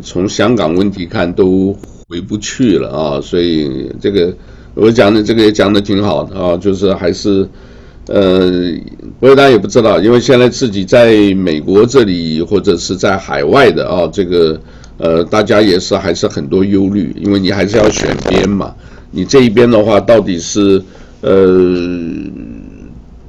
[0.03, 1.75] 从香港问题看都
[2.09, 4.37] 回不去了啊，所以这个。
[4.75, 7.47] 我讲的这个也讲的挺好的啊，就是还是，
[8.07, 8.51] 呃，
[9.21, 14.59] 不过大家也不知道，因为现在自己在美国这里或者是在海外的啊，这个
[14.97, 18.75] 呃，大家也是还是很多忧虑，因为你还是要选边嘛。
[19.11, 20.83] 你这一边的话，到底是
[21.21, 21.37] 呃，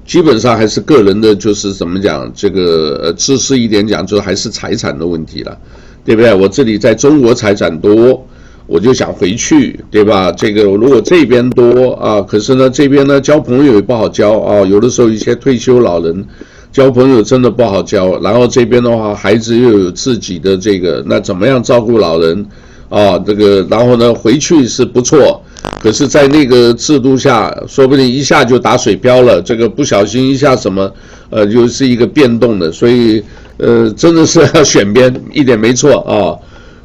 [0.05, 5.57] 基本上还是个人的，就是怎么讲，这个呃，自私一点讲，就还是财产的问题了，
[6.05, 6.33] 对不对？
[6.33, 8.25] 我这里在中国财产多。
[8.65, 10.31] 我就想回去，对吧？
[10.31, 14.61] 这个如果这边多啊，可是呢，这边呢交朋友也不好交啊。
[14.61, 16.25] 有的时候一些退休老人
[16.71, 18.19] 交朋友真的不好交。
[18.21, 22.45] 然后这边的话，孩子又有自己的这个，那怎么样照顾老人
[22.89, 23.19] 啊？
[23.19, 25.43] 这个然后呢，回去是不错，
[25.81, 29.41] 可是，在那个制度下，说不定一下就打水漂了。
[29.41, 30.89] 这个不小心一下什么，
[31.29, 32.71] 呃，就是一个变动的。
[32.71, 33.21] 所以，
[33.57, 36.33] 呃，真的是要选边，一点没错啊。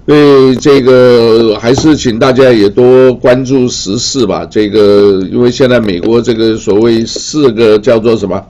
[0.09, 4.43] 所以这个还是请大家也多关注时事吧。
[4.51, 8.43] 这个因为现在美国这个所谓四个叫做什么，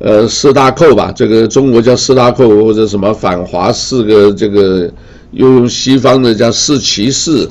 [0.00, 4.92] 呃，四大扣吧，这个中国叫四大扣或者什么反华四个这个，
[5.30, 7.48] 又用西方的叫四骑士。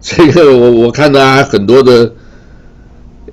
[0.00, 2.10] 这个我我看到还很多的，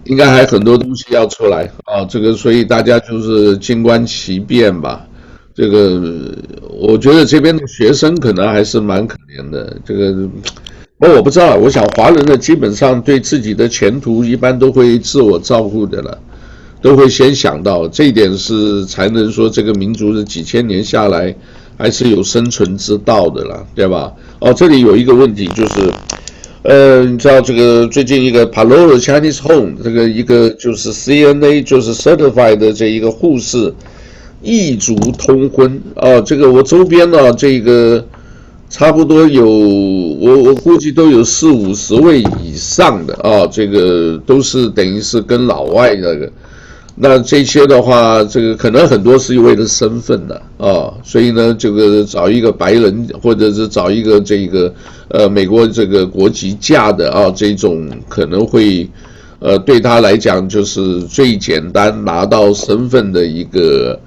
[0.03, 2.03] 应该还很多东西要出来啊。
[2.09, 5.05] 这个所以大家就是静观其变吧。
[5.55, 6.01] 这个
[6.81, 9.77] 我觉得这边的学生可能还是蛮可怜的。
[9.85, 10.29] 这个，
[10.97, 11.55] 我我不知道。
[11.55, 16.17] 我想华人呢，基本上对自己的前途一般都会自我照顾的了，
[16.81, 21.35] 都会先想到这一点，是才能说这个民族是几千年下来
[21.77, 24.11] 还是有生存之道的了，对吧？
[24.39, 25.91] 哦，这里有一个问题就是，
[26.63, 33.73] 呃，你知道这个最近一个 Palolo Chinese Home 这个一个就是 CNA 就是 Certified 的这一个护士
[34.41, 38.05] 异族通婚啊，这个我周边呢这个。
[38.71, 46.31] 差不多有我我估计都有四五十位以上的啊，这个都是等于是跟老外那个，
[46.93, 54.71] 那这些的话，这个可能很多是为了身份的啊，所以呢，这个找一个白人或者是找一个这个
[55.07, 58.87] 呃美国这个国籍嫁的啊，这种可能会
[59.39, 63.99] 呃对他来讲就是最简单拿到身份的一个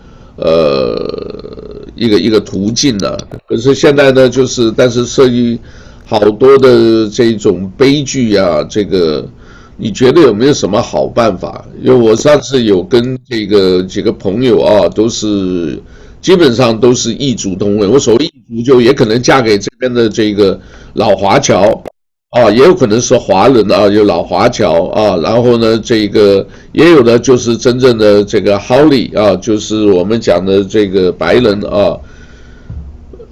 [0.44, 1.80] 呃。
[1.94, 3.16] 一个一个途径呢、
[3.46, 5.60] 可是现在呢，就是但是涉及
[6.04, 9.28] 好多的这种悲剧啊，这个
[9.76, 11.64] 你觉得有没有什么好办法？
[11.80, 15.80] 因为我上次有跟这个几个朋友啊，都是
[16.20, 17.88] 基本上都是异族通婚。
[17.88, 20.58] 我所谓异族，就也可能嫁给这边的这个
[20.94, 21.84] 老华侨。
[22.32, 31.94] 啊，也有可能是华人啊，有老华侨啊，然后呢，这个也有的就是真正的这个 Holly 啊，就是我们讲的这个白人啊，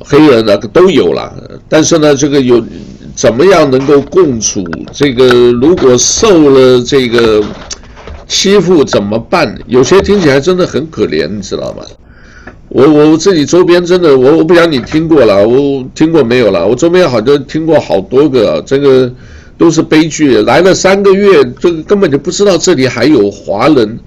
[0.00, 1.32] 黑人啊都有了。
[1.66, 2.62] 但是呢，这个有
[3.16, 4.62] 怎么样能够共处？
[4.92, 7.42] 这个如果受了这个
[8.28, 9.58] 欺负怎么办？
[9.66, 11.82] 有些听起来真的很可怜，你知道吗？
[12.72, 16.64] 我我自己周边真的，我我不想你听过了，我听过没有了？
[16.64, 19.12] 我周边好像听过好多个，这个
[19.58, 20.40] 都是悲剧。
[20.42, 23.98] 来了三个月，这个根本就不知道这里还有华人，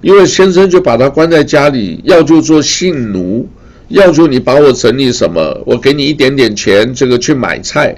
[0.00, 3.48] 因为先生就把他关在家里，要就做性奴，
[3.88, 7.96] 要就你把我整理什么，我给你一点点钱，这个去买菜。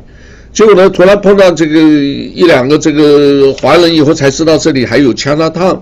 [0.51, 5.79] 结果呢，突然碰到这个一两个这个华人以后，才知道这里还有 Chinatown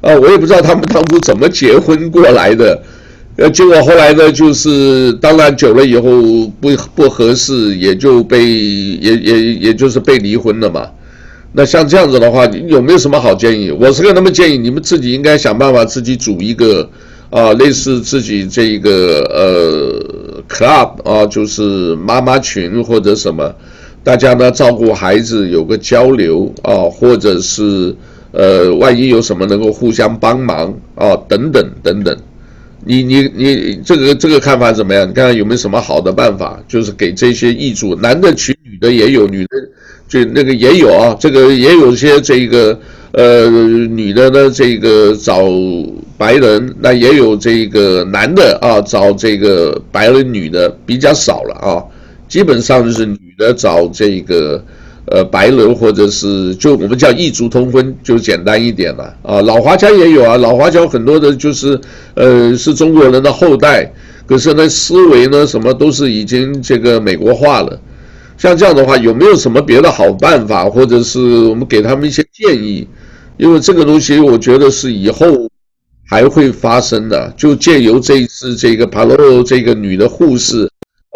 [0.00, 2.82] 啊，我也不知道他们当初怎么结婚过来的。
[3.36, 6.10] 呃，结果后来呢，就是当然久了以后
[6.60, 10.86] 不不合适，也就被也也也就是被离婚了嘛。
[11.52, 13.70] 那像这样子的话，有没有什么好建议？
[13.70, 16.88] 我是跟他们建议，你们自己应该想办法自己组一个
[17.30, 23.54] 啊、类似自己这一个呃 club 啊，就是妈妈群或者什么，
[24.04, 27.94] 大家呢照顾孩子有个交流啊，或者是
[28.32, 32.16] 呃，万一有什么能够互相帮忙啊，等等等等。
[32.84, 35.08] 你你你这个这个看法怎么样？
[35.08, 36.58] 你看看有没有什么好的办法？
[36.66, 39.48] 就是给这些异族男的娶女的也有，女的
[40.08, 42.78] 就那个也有啊，这个也有些这个
[43.12, 45.42] 呃女的呢，这个找
[46.16, 51.84] 白人，那也有这个男的啊找这个白人女的比较少了啊，
[52.28, 54.64] 基本上就是女的找这个。
[55.10, 59.42] 呃，白人或者是就我们叫异族通婚，就简单一点了啊。
[59.42, 61.78] 老华侨也有啊，老华侨很多的就是
[62.14, 63.92] 呃是中国人的后代，
[64.24, 67.80] 可是呢思维呢什么都是已经这个美国化了。
[68.38, 72.86] 像这样的话，有没有什么别的好办法，或者是我们给他们一些建议？
[73.36, 75.26] 因为这个东西我觉得是以后
[76.08, 80.70] 还会发生的，就借由这一次这个 Palolo 这个女的护士。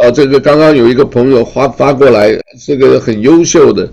[0.04, 3.88] 啊，这个刚刚有一个朋友发发过来，这个很优秀的，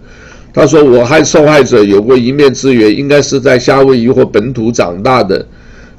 [0.53, 5.45] 他说我和受害者有过一面之缘，应该是在夏威夷或本土长大的，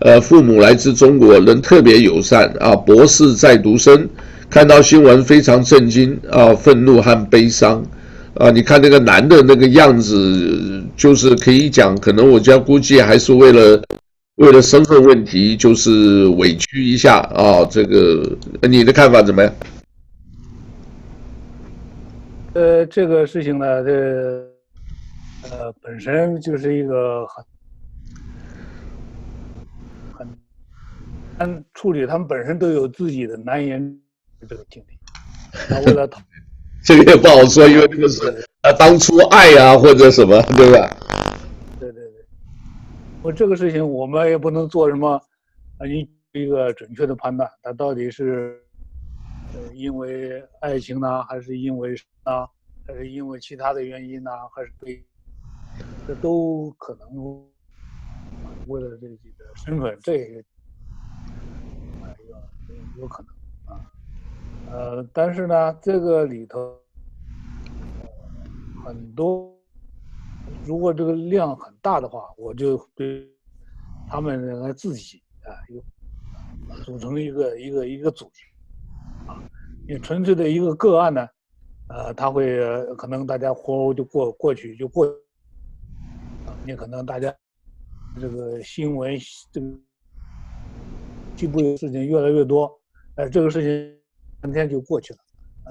[0.00, 4.06] 呃，父母来自中国，人特别友善啊，博士在读生，
[4.50, 7.82] 看到新闻非常震惊啊，愤怒和悲伤。
[8.34, 13.82] 啊，你看那个男的那个样子，就是可以讲，可能我家估计还是为了
[14.36, 18.26] 为了身份问题，就是委屈一下啊，这个
[18.62, 19.52] 你的看法怎么样？
[22.55, 23.90] 呃，这个事情呢，这
[25.50, 27.44] 呃本身就是一个很
[30.12, 30.28] 很
[31.38, 33.98] 难处理，他们本身都有自己的难言
[34.38, 34.98] 这个经历。
[35.68, 36.20] 他为了讨，
[36.84, 40.94] 这个也不好说，因为这个是啊当初爱啊或者什么，对吧？
[41.80, 42.24] 对对对，
[43.22, 45.09] 我这个事情我们也不能做什么
[45.78, 48.62] 啊，一一个准确的判断，他到底是。
[49.53, 52.48] 呃，因为爱情呢，还是因为啊，
[52.86, 55.07] 还是因为其他的原因呢，还是对，
[56.07, 57.53] 这都可能，
[58.64, 60.42] 为了自己的身份，这个
[62.66, 63.34] 有有可能
[63.64, 63.84] 啊，
[64.64, 66.80] 呃，但是呢，这个里头
[68.84, 69.55] 很多，
[70.64, 73.30] 如果这个量很大的话，我就对
[74.07, 75.84] 他们来自己啊，有
[76.84, 78.51] 组成一个一个一个组织。
[79.87, 81.28] 你纯粹的一个个案呢，
[81.89, 82.59] 呃，他会
[82.97, 85.07] 可能大家呼就过过去就过，
[86.64, 87.35] 你可能大家
[88.20, 89.16] 这个新闻
[89.51, 89.66] 这个
[91.35, 92.70] 进步的事情越来越多，
[93.16, 94.01] 呃，这个事情
[94.41, 95.18] 三天就过去了，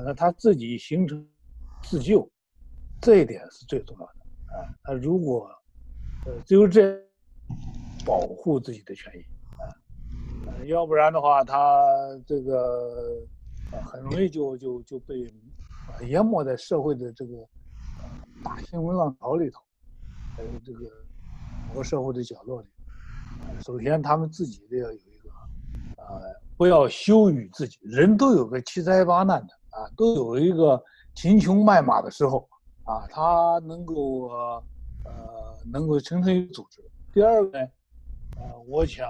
[0.06, 1.26] 那他自己形成
[1.84, 2.30] 自救，
[3.02, 4.68] 这一点是最重要的啊。
[4.84, 5.50] 他如果
[6.26, 7.00] 呃只有这
[8.06, 9.22] 保护自己的权益
[9.62, 9.64] 啊，
[10.66, 11.82] 要不然的话，他
[12.26, 13.22] 这个
[13.80, 15.32] 很容易就就就被
[16.08, 17.34] 淹没在社会的这个
[18.44, 19.62] 大新闻浪潮里头，
[20.36, 20.90] 还有这个
[21.70, 22.68] 某个社会的角落里。
[23.60, 25.30] 首先，他们自己都要有一个，
[25.98, 26.22] 呃，
[26.58, 27.78] 不要羞于自己。
[27.82, 30.82] 人都有个七灾八难的啊，都有一个
[31.16, 32.48] 贫穷卖马的时候
[32.84, 33.08] 啊。
[33.08, 34.64] 他能够呃，
[35.72, 36.84] 能够形成一个组织。
[37.14, 37.68] 第二个呢，
[38.38, 39.08] 呃，我想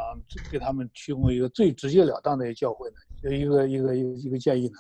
[0.52, 2.96] 给他们提供一个最直截了当的一个教诲呢，
[3.30, 4.76] 一个一个一个一个建议呢，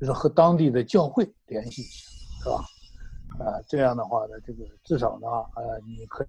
[0.00, 2.10] 就是和当地的教会联系一下，
[2.42, 3.44] 是吧？
[3.44, 5.26] 啊，这样的话呢，这个至少呢，
[5.56, 6.28] 呃，你可以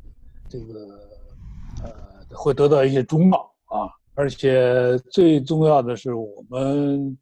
[0.50, 0.74] 这个，
[1.84, 2.12] 呃。
[2.34, 7.18] 会得到一些忠告啊，而且最重要的是，我们，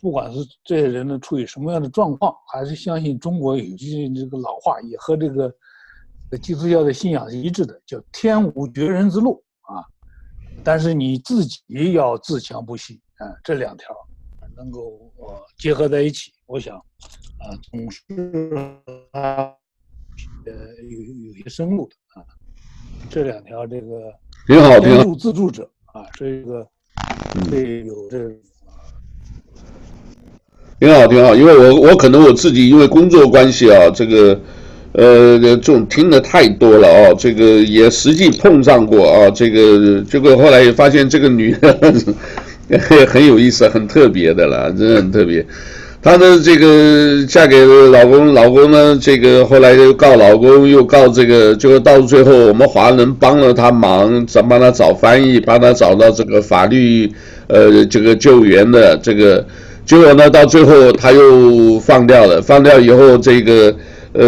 [0.00, 5.52] 不管是这些人呢处于什么样的状况，还是相信中国有句这个老话，也和这个
[6.40, 9.82] 基督教的信仰是一致的，叫“天无绝人之路”啊。
[10.62, 11.60] 但是你自己
[11.94, 13.94] 要自强不息啊，这两条
[14.56, 18.02] 能够呃结合在一起，我想啊，总是
[19.12, 19.52] 啊
[20.44, 20.52] 呃
[20.90, 22.24] 有有些生路的啊。
[23.10, 24.12] 这两条这个。
[24.46, 25.04] 挺好，挺好。
[25.16, 26.66] 自助者啊，这个
[27.50, 28.34] 会有这个，
[30.80, 31.34] 挺好，挺好。
[31.34, 34.40] 因为我我可能我自己因为工作关系啊，这个
[34.92, 41.92] 呃这种听的太多了啊，这个也实际碰上过啊，这个结果后来也发现这个女的
[43.08, 45.44] 很有意思，很特别的了，真的很特别。
[46.00, 57.10] 她的这个嫁给老公，老公呢，这个后来又告老公，又告这个，就到最后我们华人帮了她忙，咱帮她找翻译，帮她找到这个法律，
[57.48, 59.44] 呃，这个救援的这个，
[59.84, 63.74] 结果呢，到最后她又放掉了，放掉以后，这个，
[64.20, 64.26] 呃，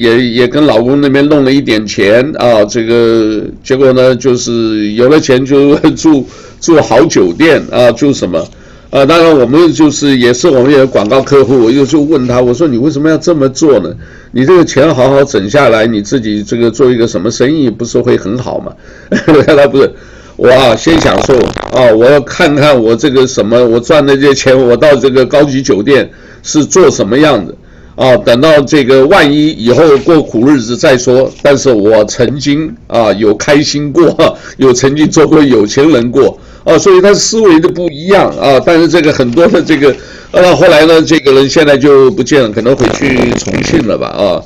[0.00, 6.26] 也也跟老公那边弄了一点钱啊，这个结果呢，就是有了钱就 住
[6.60, 8.44] 住好酒店啊，住什么？
[8.90, 13.94] 啊，当然我们就是也是我们也广告客户，我就就问他，我说你为什么要这么做呢？
[14.32, 18.72] 你这个钱好好整下来，你自己这个做一个什么生意，不是会很好吗？
[19.46, 19.88] 他不是，
[20.36, 21.32] 我啊先享受
[21.70, 26.10] 啊，我要看看我这个什么，我赚的这些钱，我到这个高级酒店
[26.42, 27.54] 是做什么样的
[28.02, 28.16] 啊？
[28.16, 31.30] 等到这个万一以后过苦日子再说。
[31.42, 36.38] 但是我曾经啊有开心过，有曾经做过有钱人过。
[36.64, 39.92] 啊，所以他思维的不一样啊，但是这个很多的这个，
[40.30, 44.38] 呃，后来呢，这个人现在就不见了，可能回去重庆了吧，啊，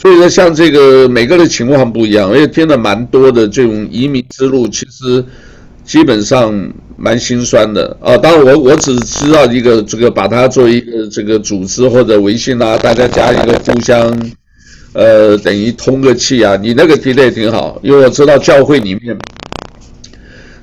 [0.00, 5.22] 所以说，像这个每个的情况不一样，而且听了蛮多的这种移民之路，其实
[5.88, 6.54] 基本上
[6.98, 8.14] 蛮心酸的啊。
[8.18, 13.96] 当然我我只知道一个这个，把它做一个这个组织或者微信啊，大家加一个互相，
[14.92, 16.58] 呃，等于通个气啊。
[16.60, 19.16] 你那个提的也挺好，因为我知道教会里面。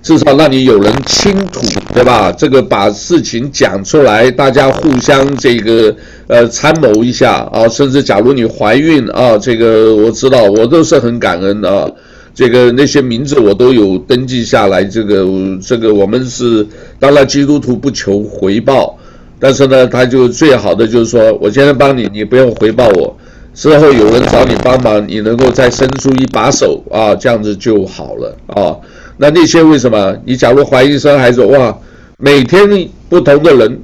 [0.04, 1.62] 至少让你有人倾吐，
[1.92, 2.32] 对吧？
[2.32, 5.96] 这个把事情讲出来，大家互相这个
[6.28, 7.68] 呃参谋一下啊。
[7.68, 11.90] 甚至假如你怀孕啊，这个我知道，我都是很感恩的啊。
[12.36, 14.84] 这个那些名字我都有登记下来。
[14.84, 15.26] 这个
[15.60, 16.68] 这个我们是
[17.00, 18.96] 当然基督徒不求回报，
[19.40, 23.18] 但是呢，他就最好的就是说，我现在帮你，你不用回报我。
[23.54, 28.76] 之后有人找你帮忙，你能够再伸出一把手啊，这样子就好了啊。
[29.16, 30.14] 那那些为什么？
[30.26, 31.74] 你假如怀孕生孩子，哇，
[32.18, 32.68] 每天
[33.08, 33.80] 不同的人，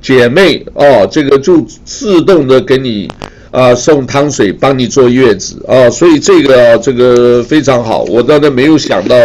[0.00, 3.10] 姐妹哦，这个就自动的给你
[3.50, 8.04] 啊送汤水，帮你坐月子啊，所以这个这个非常好。
[8.04, 9.16] 我倒是没有想到，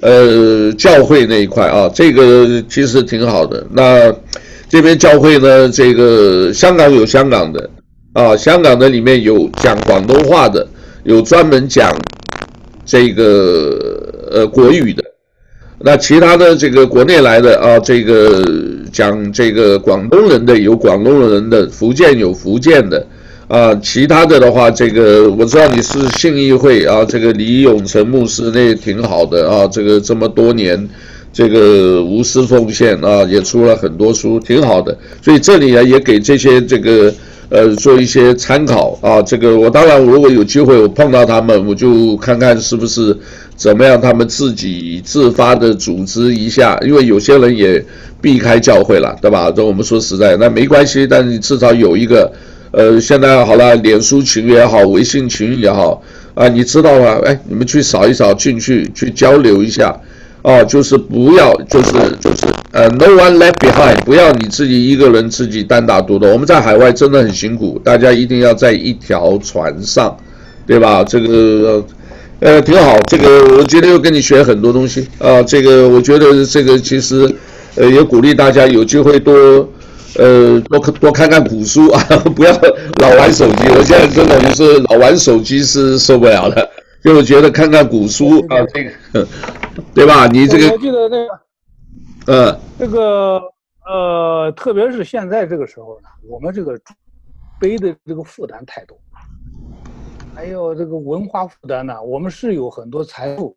[0.00, 3.66] 呃，教会那一块啊，这个其实挺好的。
[3.72, 4.12] 那
[4.68, 7.70] 这边教会呢，这个香港有香港的
[8.12, 10.66] 啊，香港的里面有讲广东话的，
[11.04, 11.94] 有专门讲
[12.84, 14.02] 这个。
[14.28, 15.02] 呃，国语的，
[15.78, 18.44] 那其他的这个国内来的啊，这个
[18.92, 23.06] 讲这个广东人的有广东人的，福建有福建的，
[23.48, 30.88] 啊，其他的的话，这个我知道你是信义会啊，这个李永成牧师那挺好的啊，这个这么多年
[31.32, 37.12] 这个无私奉献啊，也出了很多书，挺好的，所以这里呢也给这些这个。
[37.48, 43.16] 呃，做一些参考啊，这个我当然，如果有机会我碰到他们，我就看看是不是
[43.54, 47.80] 怎么样，他们自己自发的组织一下，因为有些人也
[48.20, 49.48] 避开教会了，对吧？
[49.54, 52.28] 这我们说实在，那没关系，但是至少有一个，
[52.72, 56.02] 呃，现在好了，脸书群也好，微信群也好，
[56.34, 57.18] 啊，你知道吗？
[57.24, 59.98] 哎，你们去扫一扫进去，去交流一下，
[60.42, 62.46] 啊，就是不要，就是就是。
[62.72, 66.28] 呃，no one left behind，不要你自己一个人自己单打独斗。
[66.28, 70.14] 我们在海外真的很辛苦，大家一定要在一条船上，
[70.66, 71.02] 对吧？
[71.02, 71.82] 这个
[72.40, 77.34] 呃挺好，这个我今天又跟你学很多东西啊，这个我觉得这个其实
[77.76, 79.66] 呃也鼓励大家有机会多
[80.18, 82.02] 呃多多看看古书啊，
[82.34, 82.52] 不要
[83.00, 83.68] 老玩手机。
[83.68, 86.70] 我现在真的就是老玩手机是受不了的，
[87.02, 89.28] 就我觉得看看古书啊，这个
[89.94, 90.26] 对吧？
[90.26, 91.40] 你这个我记得那个。
[92.26, 93.40] 呃，这个
[93.86, 96.76] 呃，特别是现在这个时候呢，我们这个
[97.60, 98.98] 背的这个负担太多，
[100.34, 103.56] 还有这个文化负担呢，我们是有很多财富，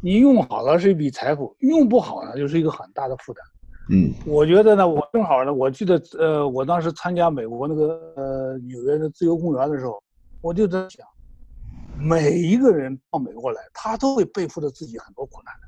[0.00, 3.44] 你用好了是一笔财富，用不好呢就是一个很大的负担。
[3.88, 10.02] 嗯，我觉得呢，我正好呢，我记得呃，我当时参加美国那个呃纽约的自由公园的时候，
[10.40, 11.06] 我就在想，
[11.96, 15.66] 每一个人到美国来，他都会背负着自己很多苦难的。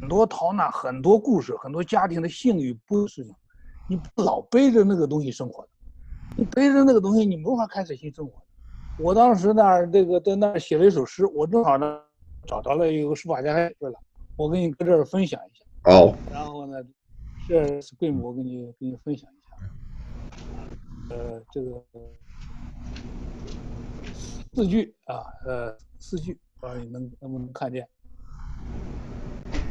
[0.00, 3.26] 很多逃难，很多故事，很多家庭的幸与不幸，
[3.86, 5.68] 你不老背着那个东西生活的，
[6.38, 8.32] 你背着那个东西，你没法开始新生活。
[8.98, 12.00] 我当时呢，这个在那儿写了一首诗，我正好呢
[12.46, 13.98] 找到了一个书法家说了，
[14.36, 15.65] 我跟你在这儿分享一下。
[15.86, 16.16] 哦。
[16.30, 16.76] 然后呢，
[17.48, 19.56] 这是规模，我给你给你分享一下。
[21.14, 21.82] 呃，这个
[24.12, 27.88] 四句啊，呃，四句，不知道你能能不能看见？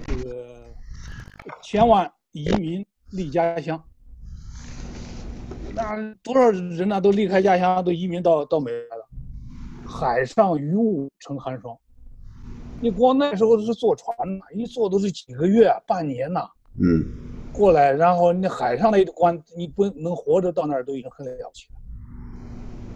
[0.08, 0.68] 这个
[1.62, 3.84] 千万移民离家乡，
[5.74, 7.02] 那多少人呢？
[7.02, 9.08] 都离开家乡，都移民到到美国来了。
[9.88, 11.78] 海上云雾成寒霜，
[12.82, 16.42] 你光那时候都是坐船呐，一坐都是几个月、半年呐。
[16.82, 17.04] 嗯，
[17.54, 21.76] 过来，然后你海上的一关，你不能活着到那儿都已经很了不起了。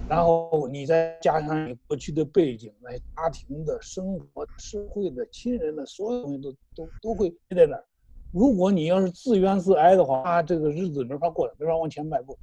[0.10, 7.86] 然后你再加上你过去的背景，那家庭的生活、社会的、亲人的所有东西都都都会在那儿。
[8.32, 12.38] 如果你要是自怨自哀的话，啊这个日子没法过了，没法往前迈步。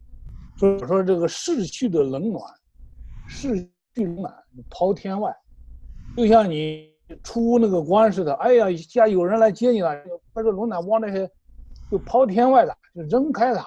[0.59, 2.43] 所以说，这个逝去的冷暖，
[3.29, 3.61] 逝
[3.95, 5.37] 去冷暖，你抛天外，
[6.17, 6.89] 就像你
[7.23, 8.35] 出那个关似的。
[8.35, 9.95] 哎呀，一下有人来接你了，
[10.33, 11.31] 把这龙胆往那些
[11.91, 13.65] 就抛天外了，就扔开了。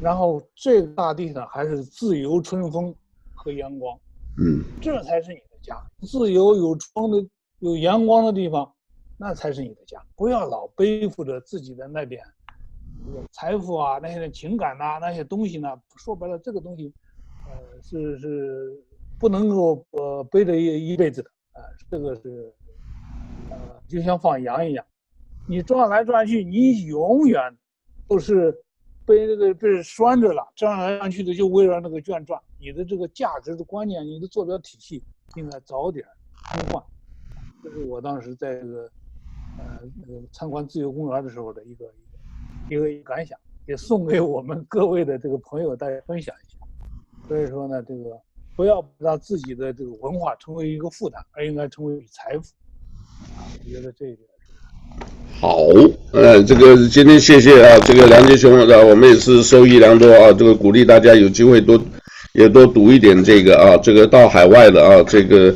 [0.00, 2.94] 然后这个大地上还是自由春风
[3.34, 3.98] 和阳光，
[4.38, 5.80] 嗯，这才是你的家。
[6.02, 7.26] 自由有风的、
[7.60, 8.70] 有阳光的地方，
[9.16, 10.02] 那才是你的家。
[10.16, 12.22] 不要老背负着自己的那点
[13.30, 15.68] 财富啊、那些情感呐、啊、那些东西呢。
[15.96, 16.92] 说白了，这个东西，
[17.46, 18.82] 呃，是是
[19.18, 21.62] 不能够呃背着一一辈子的啊、呃。
[21.90, 22.52] 这个是，
[23.50, 23.56] 呃，
[23.88, 24.84] 就像放羊一样，
[25.48, 27.56] 你转来转去，你永远
[28.06, 28.54] 都是。
[29.06, 32.40] 被那个被拴着了，转来转去的就围绕那个圈转。
[32.58, 35.04] 你的这个价值的观念，你的坐标体系
[35.36, 36.02] 应该早点
[36.56, 36.82] 更换。
[37.62, 38.90] 这是我当时在这个
[39.58, 41.84] 呃那个参观自由公园的时候的一个
[42.70, 46.58] 一个一个感想，也送给我们各位的这个朋友大家分享一下。
[47.28, 48.18] 所以说呢，这个
[48.56, 52.44] 不要让自己的这个文化成为一个负担，而应该成为财富。
[53.36, 54.20] 啊，我觉得这一点。
[55.40, 55.58] 好，
[56.12, 60.32] 呃，这个今天谢谢啊，这个梁杰兄啊，我们也是受益良多啊。
[60.32, 61.80] 这个鼓励大家有机会多
[62.32, 65.52] 也多读一点这个啊，这个到海外的啊，这个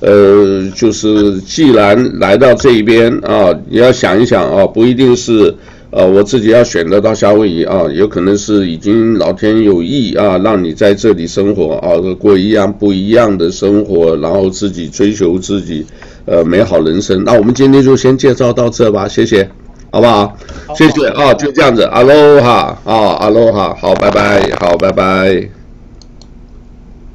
[0.00, 5.54] 呃，就是既然来到这一边啊，你要想一想啊，不一定是
[5.92, 15.86] 呃我自己要选择到夏威夷啊，有可能是已经老天有意啊，让你在这里生活啊，过一样不一样的生活，然后自己追求自己。
[16.24, 17.24] 呃，美好人生。
[17.24, 19.50] 那我们今天就先介绍到这吧，谢谢，
[19.90, 20.36] 好不好？
[20.68, 25.61] 好谢谢啊，就这样子，阿罗哈啊，阿罗哈，好，拜拜，好，拜拜。